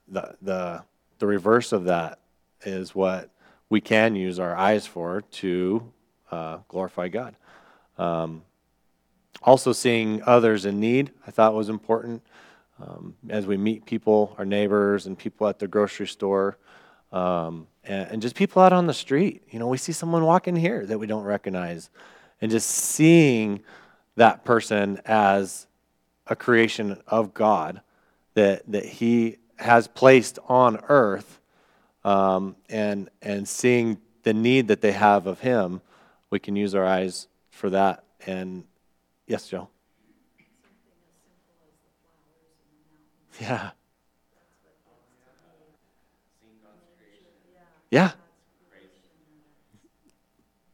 [0.08, 0.82] the the
[1.18, 2.18] the reverse of that
[2.64, 3.30] is what
[3.68, 5.92] we can use our eyes for to
[6.30, 7.34] uh, glorify God.
[7.98, 8.42] Um,
[9.42, 12.22] also, seeing others in need, I thought was important
[12.80, 16.58] um, as we meet people, our neighbors, and people at the grocery store,
[17.12, 19.42] um, and, and, just people out on the street.
[19.50, 21.90] You know, we see someone walking here that we don't recognize,
[22.40, 23.62] and just seeing
[24.18, 25.66] that person as
[26.26, 27.80] a creation of God
[28.34, 31.40] that that He has placed on earth,
[32.04, 35.80] um, and and seeing the need that they have of Him,
[36.30, 38.04] we can use our eyes for that.
[38.26, 38.64] And
[39.26, 39.68] yes, Joe.
[43.40, 43.70] Yeah.
[47.90, 48.12] Yeah.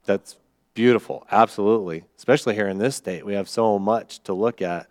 [0.05, 0.37] That's
[0.75, 1.27] beautiful.
[1.31, 2.05] Absolutely.
[2.17, 3.25] Especially here in this state.
[3.25, 4.89] We have so much to look at.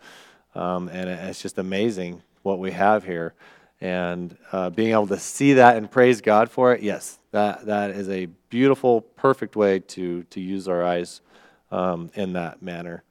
[0.56, 3.34] Um, and it's just amazing what we have here.
[3.82, 7.92] And uh, being able to see that and praise God for it, yes, that, that
[7.92, 11.22] is a beautiful, perfect way to, to use our eyes
[11.70, 13.04] um, in that manner.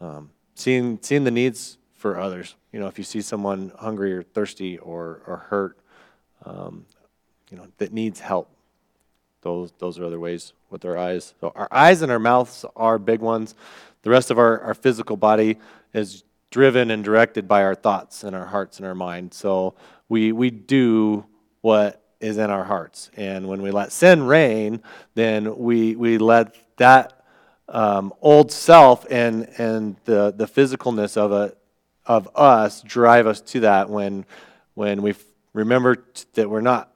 [0.00, 2.56] Um, seeing, seeing the needs for others.
[2.72, 5.78] You know, if you see someone hungry or thirsty or, or hurt,
[6.44, 6.84] um,
[7.50, 8.50] you know, that needs help,
[9.40, 11.34] those, those are other ways with our eyes.
[11.40, 13.54] So our eyes and our mouths are big ones.
[14.02, 15.58] The rest of our, our physical body
[15.92, 19.34] is driven and directed by our thoughts and our hearts and our mind.
[19.34, 19.74] So
[20.08, 21.26] we, we do
[21.60, 23.10] what is in our hearts.
[23.16, 24.82] And when we let sin reign,
[25.14, 27.24] then we, we let that
[27.68, 31.54] um, old self and, and the, the physicalness of a,
[32.06, 34.24] of us drive us to that when,
[34.74, 35.14] when we
[35.52, 36.04] remember
[36.34, 36.92] that we're not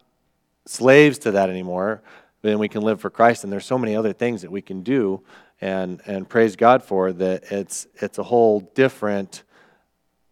[0.66, 2.03] slaves to that anymore,
[2.43, 3.45] then we can live for Christ.
[3.45, 5.22] And there's so many other things that we can do
[5.61, 9.43] and, and praise God for that it's, it's a whole different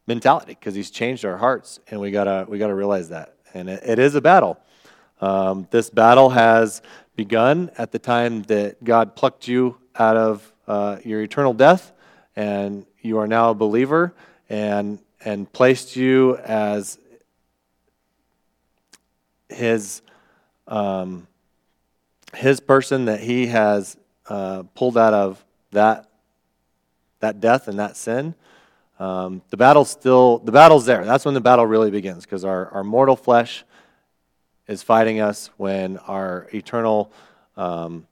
[0.06, 3.34] mentality because He's changed our hearts, and we gotta, we gotta realize that.
[3.54, 4.58] and it, it is a battle.
[5.20, 6.80] Um, this battle has
[7.16, 11.92] begun at the time that God plucked you out of uh, your eternal death,
[12.36, 14.14] and you are now a believer,
[14.48, 16.98] and and placed you as
[19.48, 20.02] his
[20.68, 21.26] um,
[22.34, 23.96] his person that he has
[24.28, 26.08] uh, pulled out of that
[27.20, 28.34] that death and that sin.
[28.98, 31.04] Um, the battle's still the battle's there.
[31.04, 33.64] That's when the battle really begins because our, our mortal flesh
[34.66, 37.12] is fighting us when our eternal
[37.56, 38.06] um,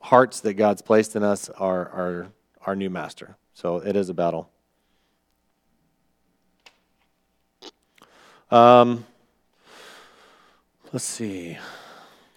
[0.00, 2.26] hearts that God's placed in us are, are
[2.66, 3.36] our new master.
[3.54, 4.50] So it is a battle.
[8.50, 9.06] Um,
[10.92, 11.58] let's see.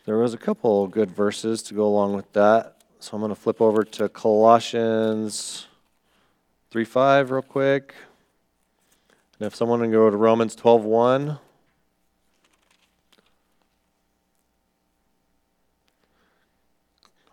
[0.06, 2.82] There was a couple good verses to go along with that.
[3.00, 5.68] So I'm going to flip over to Colossians
[6.72, 7.96] 3 5 real quick.
[9.40, 11.40] And if someone can go to Romans 12 1.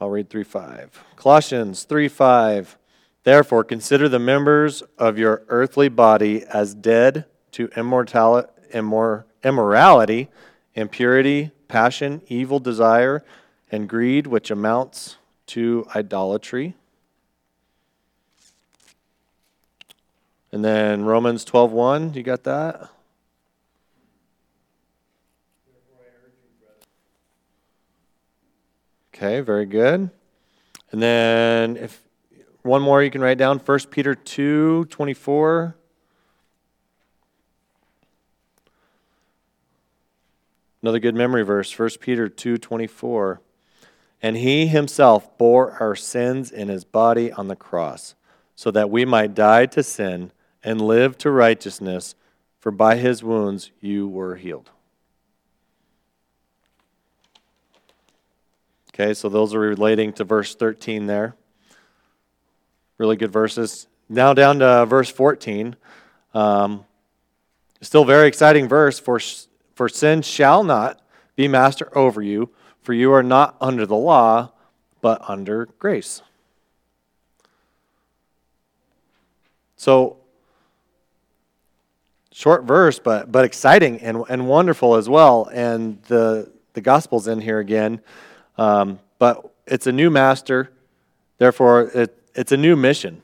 [0.00, 1.04] I'll read 3 5.
[1.16, 2.78] Colossians 3 5.
[3.24, 10.28] Therefore, consider the members of your earthly body as dead to immortality, immorality,
[10.76, 13.22] impurity, passion, evil desire,
[13.70, 15.16] and greed, which amounts
[15.46, 16.74] to idolatry.
[20.50, 22.90] And then Romans 12:1, you got that?
[29.14, 30.10] Okay, very good.
[30.90, 32.02] And then if
[32.62, 34.86] one more you can write down 1 Peter 2
[40.82, 43.40] Another good memory verse, 1 Peter 2:24.
[44.22, 48.14] And he himself bore our sins in his body on the cross,
[48.54, 52.14] so that we might die to sin and live to righteousness,
[52.58, 54.70] for by his wounds you were healed.
[58.92, 61.34] Okay, so those are relating to verse 13 there.
[62.98, 63.86] Really good verses.
[64.10, 65.76] Now down to verse 14.
[66.34, 66.84] Um,
[67.80, 68.98] still very exciting verse.
[68.98, 69.18] For,
[69.80, 71.00] for sin shall not
[71.36, 72.50] be master over you,
[72.82, 74.52] for you are not under the law,
[75.00, 76.20] but under grace.
[79.76, 80.18] So,
[82.30, 85.48] short verse, but, but exciting and, and wonderful as well.
[85.50, 88.02] And the, the gospel's in here again.
[88.58, 90.70] Um, but it's a new master,
[91.38, 93.22] therefore, it, it's a new mission.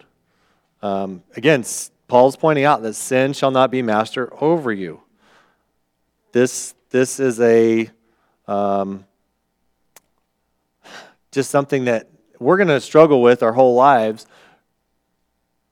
[0.80, 1.66] Um, again,
[2.08, 5.02] Paul's pointing out that sin shall not be master over you.
[6.36, 7.88] This, this is a
[8.46, 9.06] um,
[11.30, 14.26] just something that we're going to struggle with our whole lives.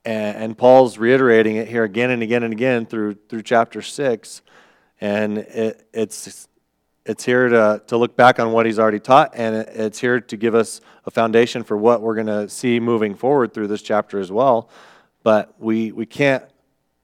[0.07, 4.41] And, and, Paul's reiterating it here again and again and again through, through chapter 6.
[5.03, 6.49] And it, it's
[7.05, 10.37] it's here to, to look back on what he's already taught, and it's here to
[10.39, 14.19] give us a foundation for what we're going to see moving forward through this chapter
[14.19, 14.71] as well.
[15.23, 16.43] But we, we can't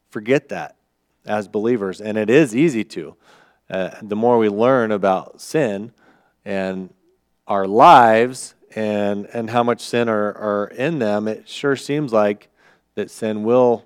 [0.09, 0.77] forget that
[1.27, 3.17] as believers, and it is easy to.
[3.71, 5.93] Uh, the more we learn about sin
[6.45, 6.93] and
[7.47, 12.49] our lives and, and how much sin are, are in them, it sure seems like
[12.95, 13.85] that sin will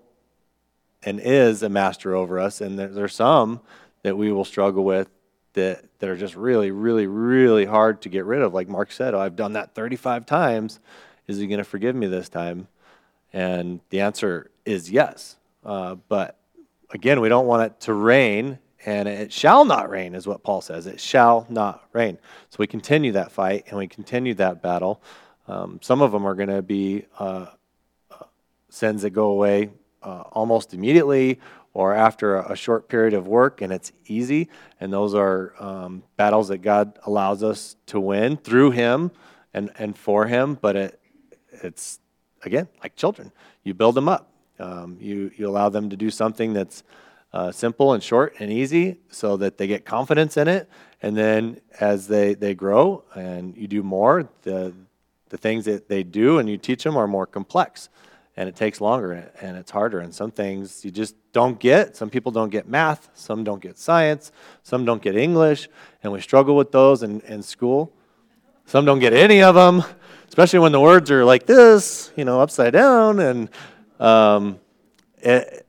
[1.03, 3.61] and is a master over us, and there, there's some
[4.03, 5.09] that we will struggle with
[5.55, 8.55] that, that are just really, really, really hard to get rid of.
[8.55, 10.80] Like Mark said, oh, I've done that 35 times.
[11.26, 12.68] Is he going to forgive me this time?
[13.32, 15.37] And the answer is yes.
[15.64, 16.39] Uh, but
[16.91, 20.61] again, we don't want it to reign, and it shall not reign, is what Paul
[20.61, 20.87] says.
[20.87, 22.18] It shall not reign.
[22.51, 25.03] So we continue that fight and we continue that battle.
[25.49, 27.47] Um, some of them are going to be uh,
[28.11, 28.24] uh,
[28.68, 29.70] sins that go away
[30.03, 31.41] uh, almost immediately
[31.72, 34.49] or after a, short period of work and it's easy.
[34.80, 39.11] And those are um, battles that God allows us to win through Him
[39.53, 40.57] and, and for Him.
[40.61, 41.01] But it,
[41.62, 42.01] it's,
[42.43, 43.32] again, like children.
[43.64, 46.85] You build them up, um, you, you allow them to do something that's
[47.35, 50.70] uh, simple and short and easy so that they get confidence in it.
[51.03, 54.72] And then as they, they grow and you do more, the,
[55.30, 57.89] the things that they do and you teach them are more complex
[58.37, 59.99] and it takes longer and it's harder.
[59.99, 61.97] And some things you just don't get.
[61.97, 64.30] Some people don't get math, some don't get science,
[64.62, 65.68] some don't get English,
[66.05, 67.93] and we struggle with those in, in school.
[68.66, 69.82] Some don't get any of them,
[70.28, 73.18] especially when the words are like this, you know, upside down.
[73.18, 73.51] And
[73.99, 74.61] um,
[75.18, 75.64] it,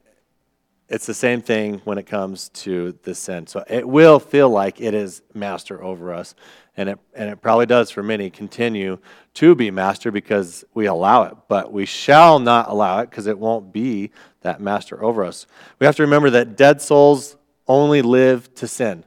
[0.88, 3.48] it's the same thing when it comes to the sin.
[3.48, 6.36] So it will feel like it is master over us
[6.78, 9.00] and it, and it probably does for many continue
[9.36, 13.40] to be master because we allow it, but we shall not allow it because it
[13.40, 14.12] won't be
[14.42, 15.48] that master over us.
[15.80, 17.36] We have to remember that dead souls
[17.68, 19.06] only live to sin.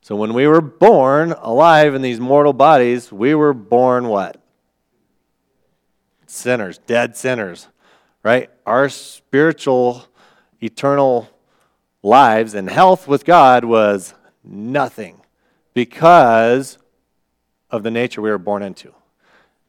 [0.00, 4.42] So when we were born alive in these mortal bodies, we were born what?
[6.26, 7.68] Sinners, dead sinners,
[8.22, 8.50] right?
[8.64, 10.06] Our spiritual,
[10.60, 11.28] eternal
[12.02, 15.20] lives and health with God was nothing
[15.74, 16.78] because
[17.70, 18.94] of the nature we were born into.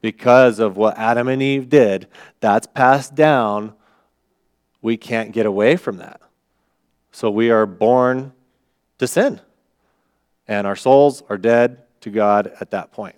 [0.02, 2.08] Because of what Adam and Eve did,
[2.40, 3.74] that's passed down.
[4.82, 6.22] We can't get away from that.
[7.12, 8.34] So we are born
[8.98, 9.40] to sin.
[10.48, 13.16] And our souls are dead to God at that point.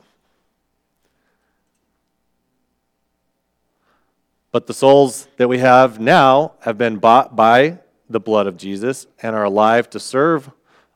[4.54, 9.08] But the souls that we have now have been bought by the blood of Jesus
[9.24, 10.52] and are alive to serve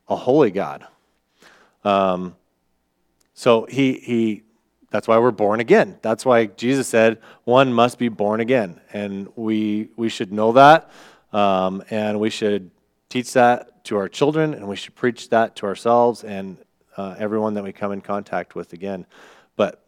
[0.07, 0.85] a holy God.
[1.83, 2.35] Um,
[3.33, 4.43] so he, he,
[4.91, 5.97] that's why we're born again.
[6.03, 8.79] That's why Jesus said one must be born again.
[8.93, 10.91] And we, we should know that.
[11.33, 12.69] Um, and we should
[13.09, 16.57] teach that to our children, and we should preach that to ourselves and
[16.95, 19.07] uh, everyone that we come in contact with again.
[19.55, 19.83] But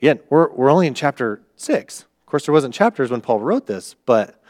[0.00, 2.02] again, we're, we're only in chapter 6.
[2.02, 4.42] Of course, there wasn't chapters when Paul wrote this, but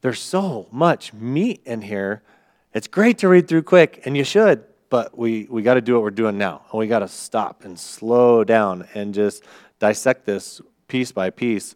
[0.00, 2.22] there's so much meat in here.
[2.72, 5.94] It's great to read through quick, and you should, but we, we got to do
[5.94, 6.62] what we're doing now.
[6.70, 9.44] And we got to stop and slow down and just
[9.78, 11.74] dissect this piece by piece.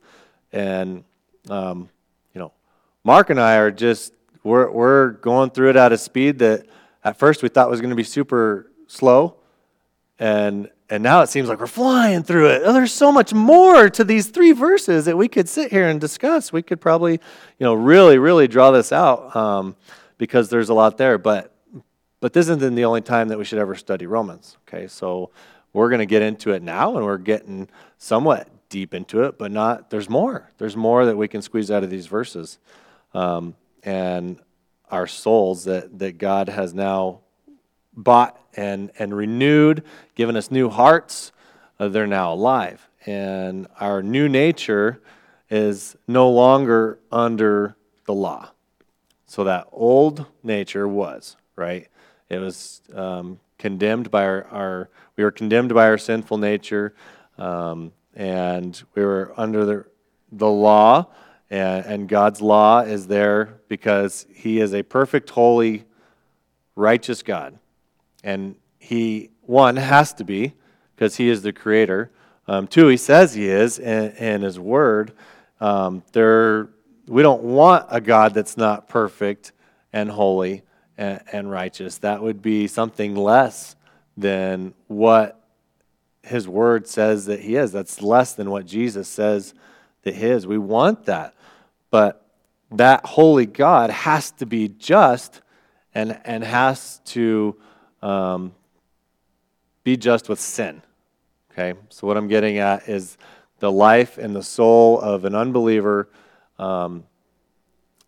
[0.53, 1.05] And,
[1.51, 1.89] um,
[2.33, 2.53] you know,
[3.03, 4.12] Mark and I are just,
[4.43, 6.66] we're, we're going through it at a speed that
[7.03, 9.37] at first we thought was going to be super slow.
[10.18, 12.62] And and now it seems like we're flying through it.
[12.64, 16.01] Oh, there's so much more to these three verses that we could sit here and
[16.01, 16.53] discuss.
[16.53, 19.76] We could probably, you know, really, really draw this out um,
[20.18, 21.16] because there's a lot there.
[21.16, 21.55] But
[22.20, 24.59] but this isn't the only time that we should ever study Romans.
[24.68, 25.30] Okay, so
[25.72, 27.68] we're going to get into it now, and we're getting
[27.99, 29.91] somewhat deep into it, but not.
[29.91, 30.51] There's more.
[30.59, 32.59] There's more that we can squeeze out of these verses,
[33.14, 34.39] um, and
[34.91, 37.20] our souls that that God has now
[37.97, 39.82] bought and, and renewed,
[40.14, 41.32] given us new hearts.
[41.78, 42.88] Uh, they're now alive.
[43.07, 45.01] And our new nature
[45.51, 47.76] is no longer under
[48.07, 48.51] the law.
[49.26, 51.88] So that old nature was, right?
[52.28, 56.95] It was um, condemned by our, our, we were condemned by our sinful nature,
[57.38, 59.84] um, and we were under the,
[60.30, 61.07] the law,
[61.51, 65.84] and, and God's law is there because He is a perfect, holy,
[66.76, 67.59] righteous God.
[68.25, 70.55] And he, one, has to be,
[70.97, 72.11] because he is the creator.
[72.49, 75.12] Um, two, he says he is in, in his word.
[75.61, 76.70] Um, there,
[77.07, 79.53] we don't want a God that's not perfect
[79.93, 80.62] and holy
[80.99, 81.99] and, and righteous.
[81.99, 83.77] That would be something less
[84.16, 85.41] than what
[86.22, 87.72] his word says that he is.
[87.72, 89.55] That's less than what Jesus says
[90.03, 90.47] that he is.
[90.47, 91.35] We want that.
[91.91, 92.27] But
[92.70, 95.43] that holy God has to be just
[95.95, 97.57] and, and has to
[98.05, 98.52] um,
[99.82, 100.82] be just with sin.
[101.50, 101.78] Okay?
[101.88, 103.16] So, what I'm getting at is
[103.61, 106.09] the life and the soul of an unbeliever
[106.59, 107.05] um,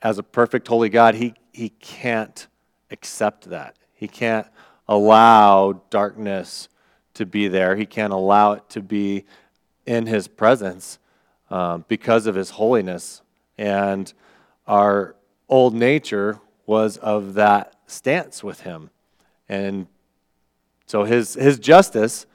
[0.02, 2.46] as a perfect, holy God, he, he can't
[2.90, 3.76] accept that.
[3.94, 4.46] He can't
[4.86, 6.68] allow darkness
[7.14, 9.24] to be there, he can't allow it to be
[9.86, 10.98] in his presence
[11.48, 13.22] um, because of his holiness.
[13.56, 14.12] And
[14.66, 15.16] our
[15.48, 18.90] old nature was of that stance with him.
[19.48, 19.86] And
[20.86, 22.26] so his, his justice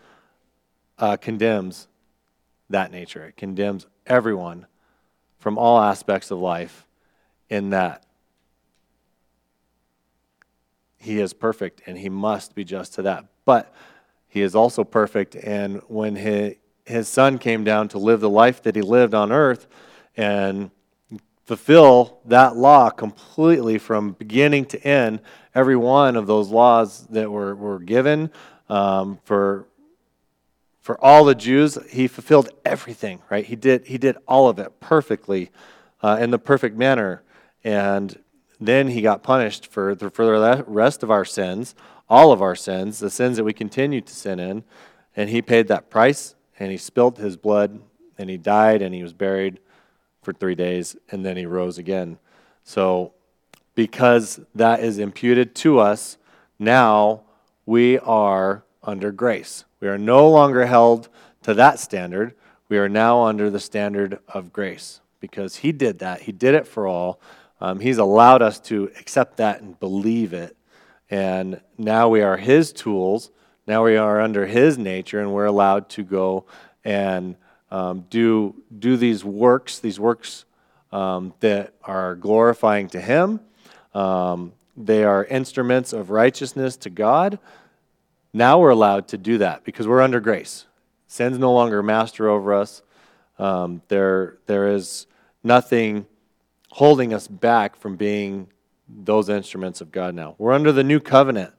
[0.97, 1.88] uh, condemns
[2.70, 3.26] that nature.
[3.26, 4.68] It condemns everyone
[5.39, 6.86] from all aspects of life
[7.49, 8.05] in that
[10.97, 13.26] he is perfect and he must be just to that.
[13.43, 13.74] But
[14.28, 16.55] he is also perfect, and when his,
[16.86, 19.68] his son came down to live the life that he lived on earth
[20.16, 20.72] and
[21.52, 25.20] fulfill that law completely from beginning to end,
[25.54, 28.32] every one of those laws that were, were given
[28.70, 29.68] um, for,
[30.80, 33.45] for all the Jews, he fulfilled everything, right?
[33.45, 35.52] He did, he did all of it perfectly
[36.02, 37.22] uh, in the perfect manner.
[37.66, 38.18] And
[38.62, 41.76] then he got punished for the, for the rest of our sins,
[42.10, 44.64] all of our sins, the sins that we continue to sin in.
[45.18, 47.82] And he paid that price, and he spilt his blood,
[48.18, 49.60] and he died, and he was buried
[50.22, 52.20] for three days, and then he rose again.
[52.64, 53.14] So,
[53.76, 56.18] because that is imputed to us,
[56.60, 57.24] now
[57.66, 59.66] we are under grace.
[59.80, 61.10] We are no longer held
[61.44, 62.36] to that standard.
[62.70, 66.22] We are now under the standard of grace because he did that.
[66.22, 67.20] He did it for all.
[67.60, 70.56] Um, he's allowed us to accept that and believe it.
[71.10, 73.32] And now we are his tools.
[73.68, 76.46] Now we are under his nature, and we're allowed to go
[76.84, 77.36] and
[77.72, 80.46] um, do, do these works, these works
[80.92, 83.40] um, that are glorifying to Him,
[83.94, 87.40] um, they are instruments of righteousness to God.
[88.34, 90.66] Now we're allowed to do that because we're under grace.
[91.08, 92.82] Sin's no longer master over us.
[93.38, 95.08] Um, there, there is
[95.44, 96.06] nothing
[96.70, 98.48] holding us back from being
[98.88, 100.36] those instruments of God now.
[100.38, 101.54] We're under the new covenant.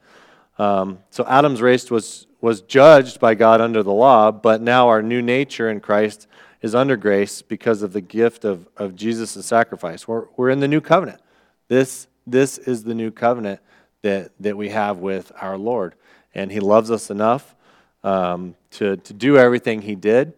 [0.63, 5.03] Um, so Adam's race was, was judged by God under the law, but now our
[5.03, 6.29] new nature in Christ
[6.61, 10.07] is under grace because of the gift of, of Jesus' sacrifice.
[10.07, 11.21] We're, we're in the new covenant.
[11.67, 13.59] This, this is the new covenant
[14.03, 15.97] that, that we have with our Lord.
[16.33, 17.57] And He loves us enough
[18.05, 20.33] um, to, to do everything He did.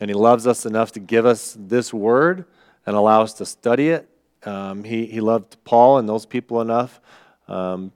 [0.00, 2.46] And He loves us enough to give us this word
[2.84, 4.08] and allow us to study it.
[4.42, 7.00] Um, he, he loved Paul and those people enough
[7.46, 7.92] um,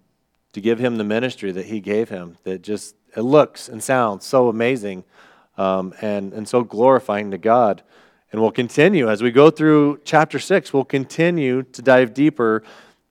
[0.53, 4.25] to give him the ministry that he gave him that just it looks and sounds
[4.25, 5.05] so amazing
[5.57, 7.83] um, and, and so glorifying to God.
[8.31, 12.63] And we'll continue as we go through chapter 6, we'll continue to dive deeper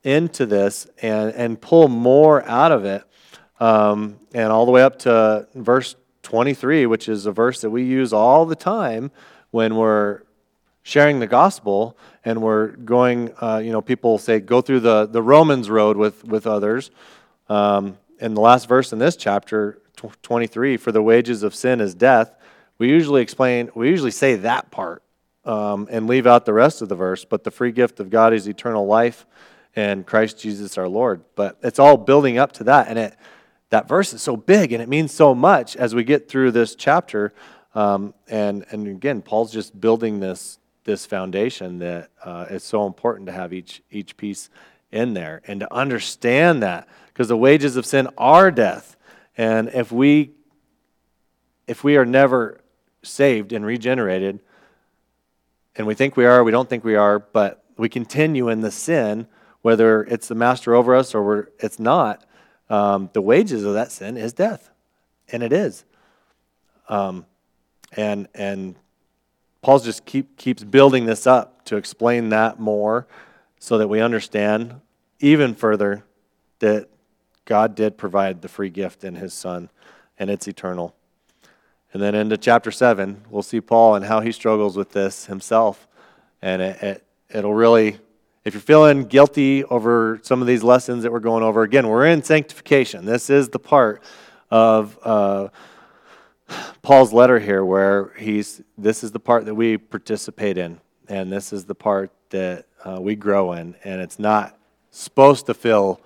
[0.03, 3.03] into this and, and pull more out of it.
[3.59, 7.83] Um, and all the way up to verse 23, which is a verse that we
[7.83, 9.11] use all the time
[9.51, 10.21] when we're
[10.83, 15.21] sharing the gospel and we're going, uh, you know, people say go through the, the
[15.21, 16.89] Romans road with, with others.
[17.51, 21.93] Um, in the last verse in this chapter, 23, for the wages of sin is
[21.93, 22.33] death,
[22.77, 25.03] we usually explain, we usually say that part
[25.43, 28.33] um, and leave out the rest of the verse, but the free gift of God
[28.33, 29.25] is eternal life
[29.75, 31.25] and Christ Jesus our Lord.
[31.35, 32.87] But it's all building up to that.
[32.87, 33.17] And it,
[33.69, 36.73] that verse is so big and it means so much as we get through this
[36.73, 37.33] chapter.
[37.75, 43.25] Um, and, and again, Paul's just building this, this foundation that uh, is so important
[43.25, 44.49] to have each, each piece
[44.89, 48.95] in there and to understand that because the wages of sin are death.
[49.37, 50.31] And if we
[51.67, 52.59] if we are never
[53.03, 54.39] saved and regenerated,
[55.75, 58.71] and we think we are, we don't think we are, but we continue in the
[58.71, 59.27] sin,
[59.61, 62.25] whether it's the master over us or it's not,
[62.69, 64.69] um, the wages of that sin is death,
[65.31, 65.85] and it is.
[66.89, 67.25] Um,
[67.95, 68.75] and and
[69.61, 73.07] Paul just keep, keeps building this up to explain that more,
[73.59, 74.81] so that we understand
[75.19, 76.03] even further
[76.59, 76.89] that
[77.45, 79.69] God did provide the free gift in His Son,
[80.17, 80.95] and it's eternal.
[81.93, 85.87] And then into chapter 7, we'll see Paul and how he struggles with this himself.
[86.41, 87.97] And it, it, it'll really,
[88.45, 92.05] if you're feeling guilty over some of these lessons that we're going over, again, we're
[92.05, 93.05] in sanctification.
[93.05, 94.01] This is the part
[94.49, 95.49] of uh,
[96.81, 100.79] Paul's letter here where he's, this is the part that we participate in.
[101.09, 103.75] And this is the part that uh, we grow in.
[103.83, 104.57] And it's not
[104.91, 105.99] supposed to feel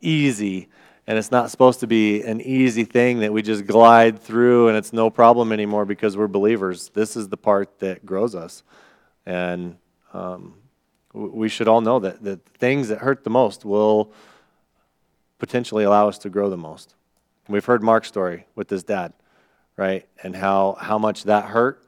[0.00, 0.68] easy
[1.06, 4.76] and it's not supposed to be an easy thing that we just glide through and
[4.76, 6.88] it's no problem anymore because we're believers.
[6.94, 8.64] This is the part that grows us.
[9.24, 9.76] And
[10.12, 10.54] um,
[11.12, 14.12] we should all know that the things that hurt the most will
[15.38, 16.94] potentially allow us to grow the most.
[17.48, 19.12] We've heard Mark's story with his dad,
[19.76, 20.08] right?
[20.24, 21.84] And how, how much that hurt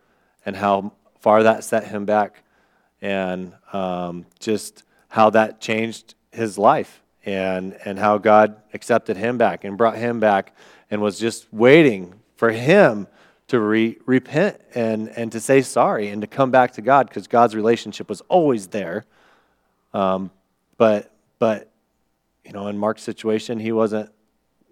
[0.46, 2.44] and how far that set him back
[3.02, 9.64] and um, just how that changed his life and, and how God accepted him back
[9.64, 10.54] and brought him back
[10.90, 13.06] and was just waiting for him
[13.48, 17.26] to re- repent and, and to say sorry and to come back to God because
[17.26, 19.04] God's relationship was always there.
[19.92, 20.30] Um,
[20.76, 21.70] but, but,
[22.44, 24.10] you know, in Mark's situation, he wasn't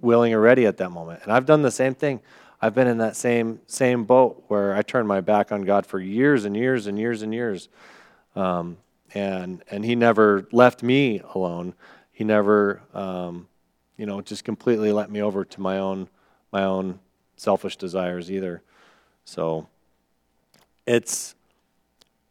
[0.00, 1.22] willing or ready at that moment.
[1.22, 2.20] And I've done the same thing.
[2.60, 5.98] I've been in that same, same boat where I turned my back on God for
[5.98, 7.68] years and years and years and years.
[8.34, 8.78] Um,
[9.14, 11.74] and, and he never left me alone
[12.16, 13.46] he never, um,
[13.98, 16.08] you know, just completely let me over to my own
[16.50, 16.98] my own
[17.36, 18.62] selfish desires either.
[19.26, 19.68] So
[20.86, 21.34] it's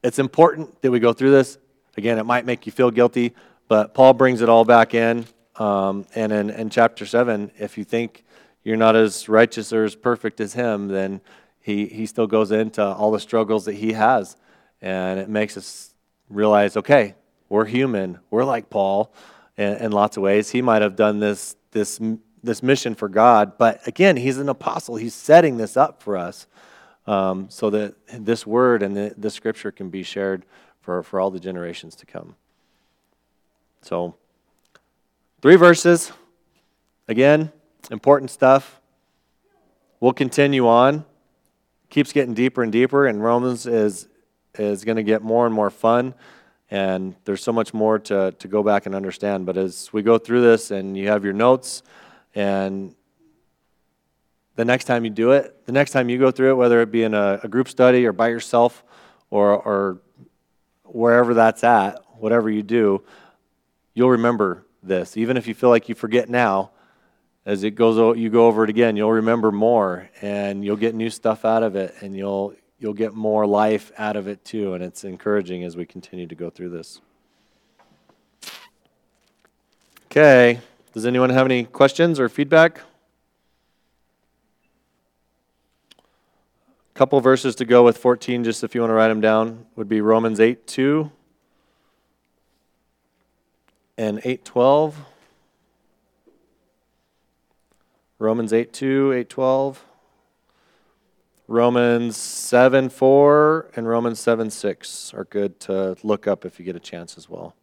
[0.02, 1.60] it's important that we go through this.
[1.98, 3.36] Again, it might make you feel guilty,
[3.68, 5.28] but Paul brings it all back in.
[5.58, 8.24] Um, and in, in chapter seven, if you think
[8.64, 11.22] you're not as righteous or as perfect as him, then
[11.62, 14.36] he, he still goes into all the struggles that he has.
[14.82, 15.94] And it makes us
[16.28, 17.14] realize okay,
[17.50, 18.18] we're human.
[18.32, 19.14] We're like Paul
[19.58, 20.52] in, in lots of ways.
[20.52, 22.00] He might have done this, this,
[22.44, 24.96] this mission for God, but again, he's an apostle.
[24.96, 26.48] He's setting this up for us
[27.08, 30.46] um, so that this word and the, this scripture can be shared
[30.82, 32.36] for, for all the generations to come.
[33.82, 34.16] So,
[35.42, 36.12] three verses.
[37.08, 37.52] Again,
[37.92, 38.80] important stuff.
[40.00, 41.06] We'll continue on.
[41.90, 44.08] Keeps getting deeper and deeper, and Romans is
[44.58, 46.14] is going to get more and more fun.
[46.72, 49.46] And there's so much more to, to go back and understand.
[49.46, 51.84] But as we go through this and you have your notes,
[52.34, 52.96] and
[54.56, 56.92] the next time you do it, the next time you go through it, whether it
[56.92, 58.84] be in a, a group study or by yourself
[59.30, 60.02] or, or
[60.84, 63.04] wherever that's at, whatever you do,
[63.94, 65.18] you'll remember this.
[65.18, 66.72] Even if you feel like you forget now,
[67.46, 71.12] as it goes, you go over it again, you'll remember more, and you'll get new
[71.12, 72.56] stuff out of it, and you'll
[72.86, 74.76] you'll get more life out of it too.
[74.76, 77.02] And it's encouraging as we continue to go through this.
[80.06, 80.60] Okay.
[80.94, 82.82] Does anyone have any questions or feedback?
[85.98, 89.66] A couple verses to go with 14, just if you want to write them down,
[89.76, 91.12] would be Romans 8 2
[93.98, 95.00] and 8 12.
[98.20, 99.86] Romans 8 2, 8 12.
[101.48, 106.76] Romans 7 4 and Romans 7 6 are good to look up if you get
[106.76, 107.56] a chance as well.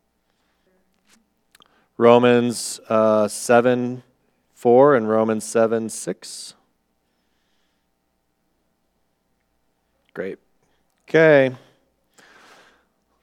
[1.96, 4.02] Romans uh, 7
[4.54, 6.54] 4 and Romans 7 6.
[10.14, 10.38] Great.
[11.08, 11.54] Okay.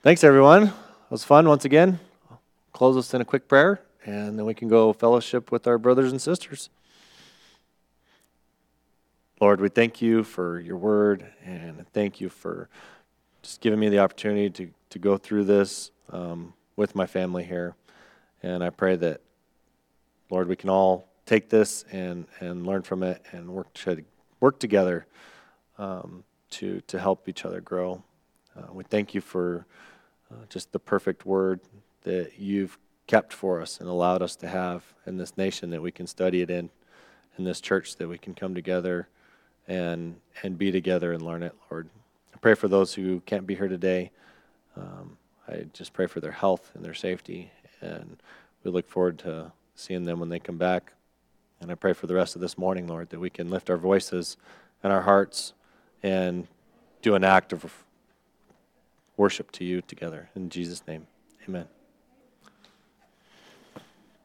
[0.01, 0.63] Thanks, everyone.
[0.63, 0.73] It
[1.09, 1.99] was fun once again.
[2.73, 6.11] Close us in a quick prayer, and then we can go fellowship with our brothers
[6.11, 6.69] and sisters.
[9.39, 12.69] Lord, we thank you for your word, and thank you for
[13.41, 17.75] just giving me the opportunity to, to go through this um, with my family here.
[18.43, 19.21] And I pray that,
[20.29, 24.03] Lord, we can all take this and, and learn from it and work, to,
[24.39, 25.05] work together.
[25.77, 28.03] Um, to, to help each other grow.
[28.57, 29.65] Uh, we thank you for
[30.31, 31.59] uh, just the perfect word
[32.03, 32.77] that you've
[33.07, 36.41] kept for us and allowed us to have in this nation that we can study
[36.41, 36.69] it in,
[37.37, 39.07] in this church that we can come together
[39.69, 41.87] and, and be together and learn it, Lord.
[42.33, 44.11] I pray for those who can't be here today.
[44.75, 45.17] Um,
[45.47, 48.17] I just pray for their health and their safety, and
[48.63, 50.93] we look forward to seeing them when they come back.
[51.61, 53.77] And I pray for the rest of this morning, Lord, that we can lift our
[53.77, 54.37] voices
[54.83, 55.53] and our hearts
[56.01, 56.47] and
[57.01, 57.83] do an act of
[59.17, 60.29] worship to you together.
[60.35, 61.07] In Jesus' name,
[61.47, 61.67] amen.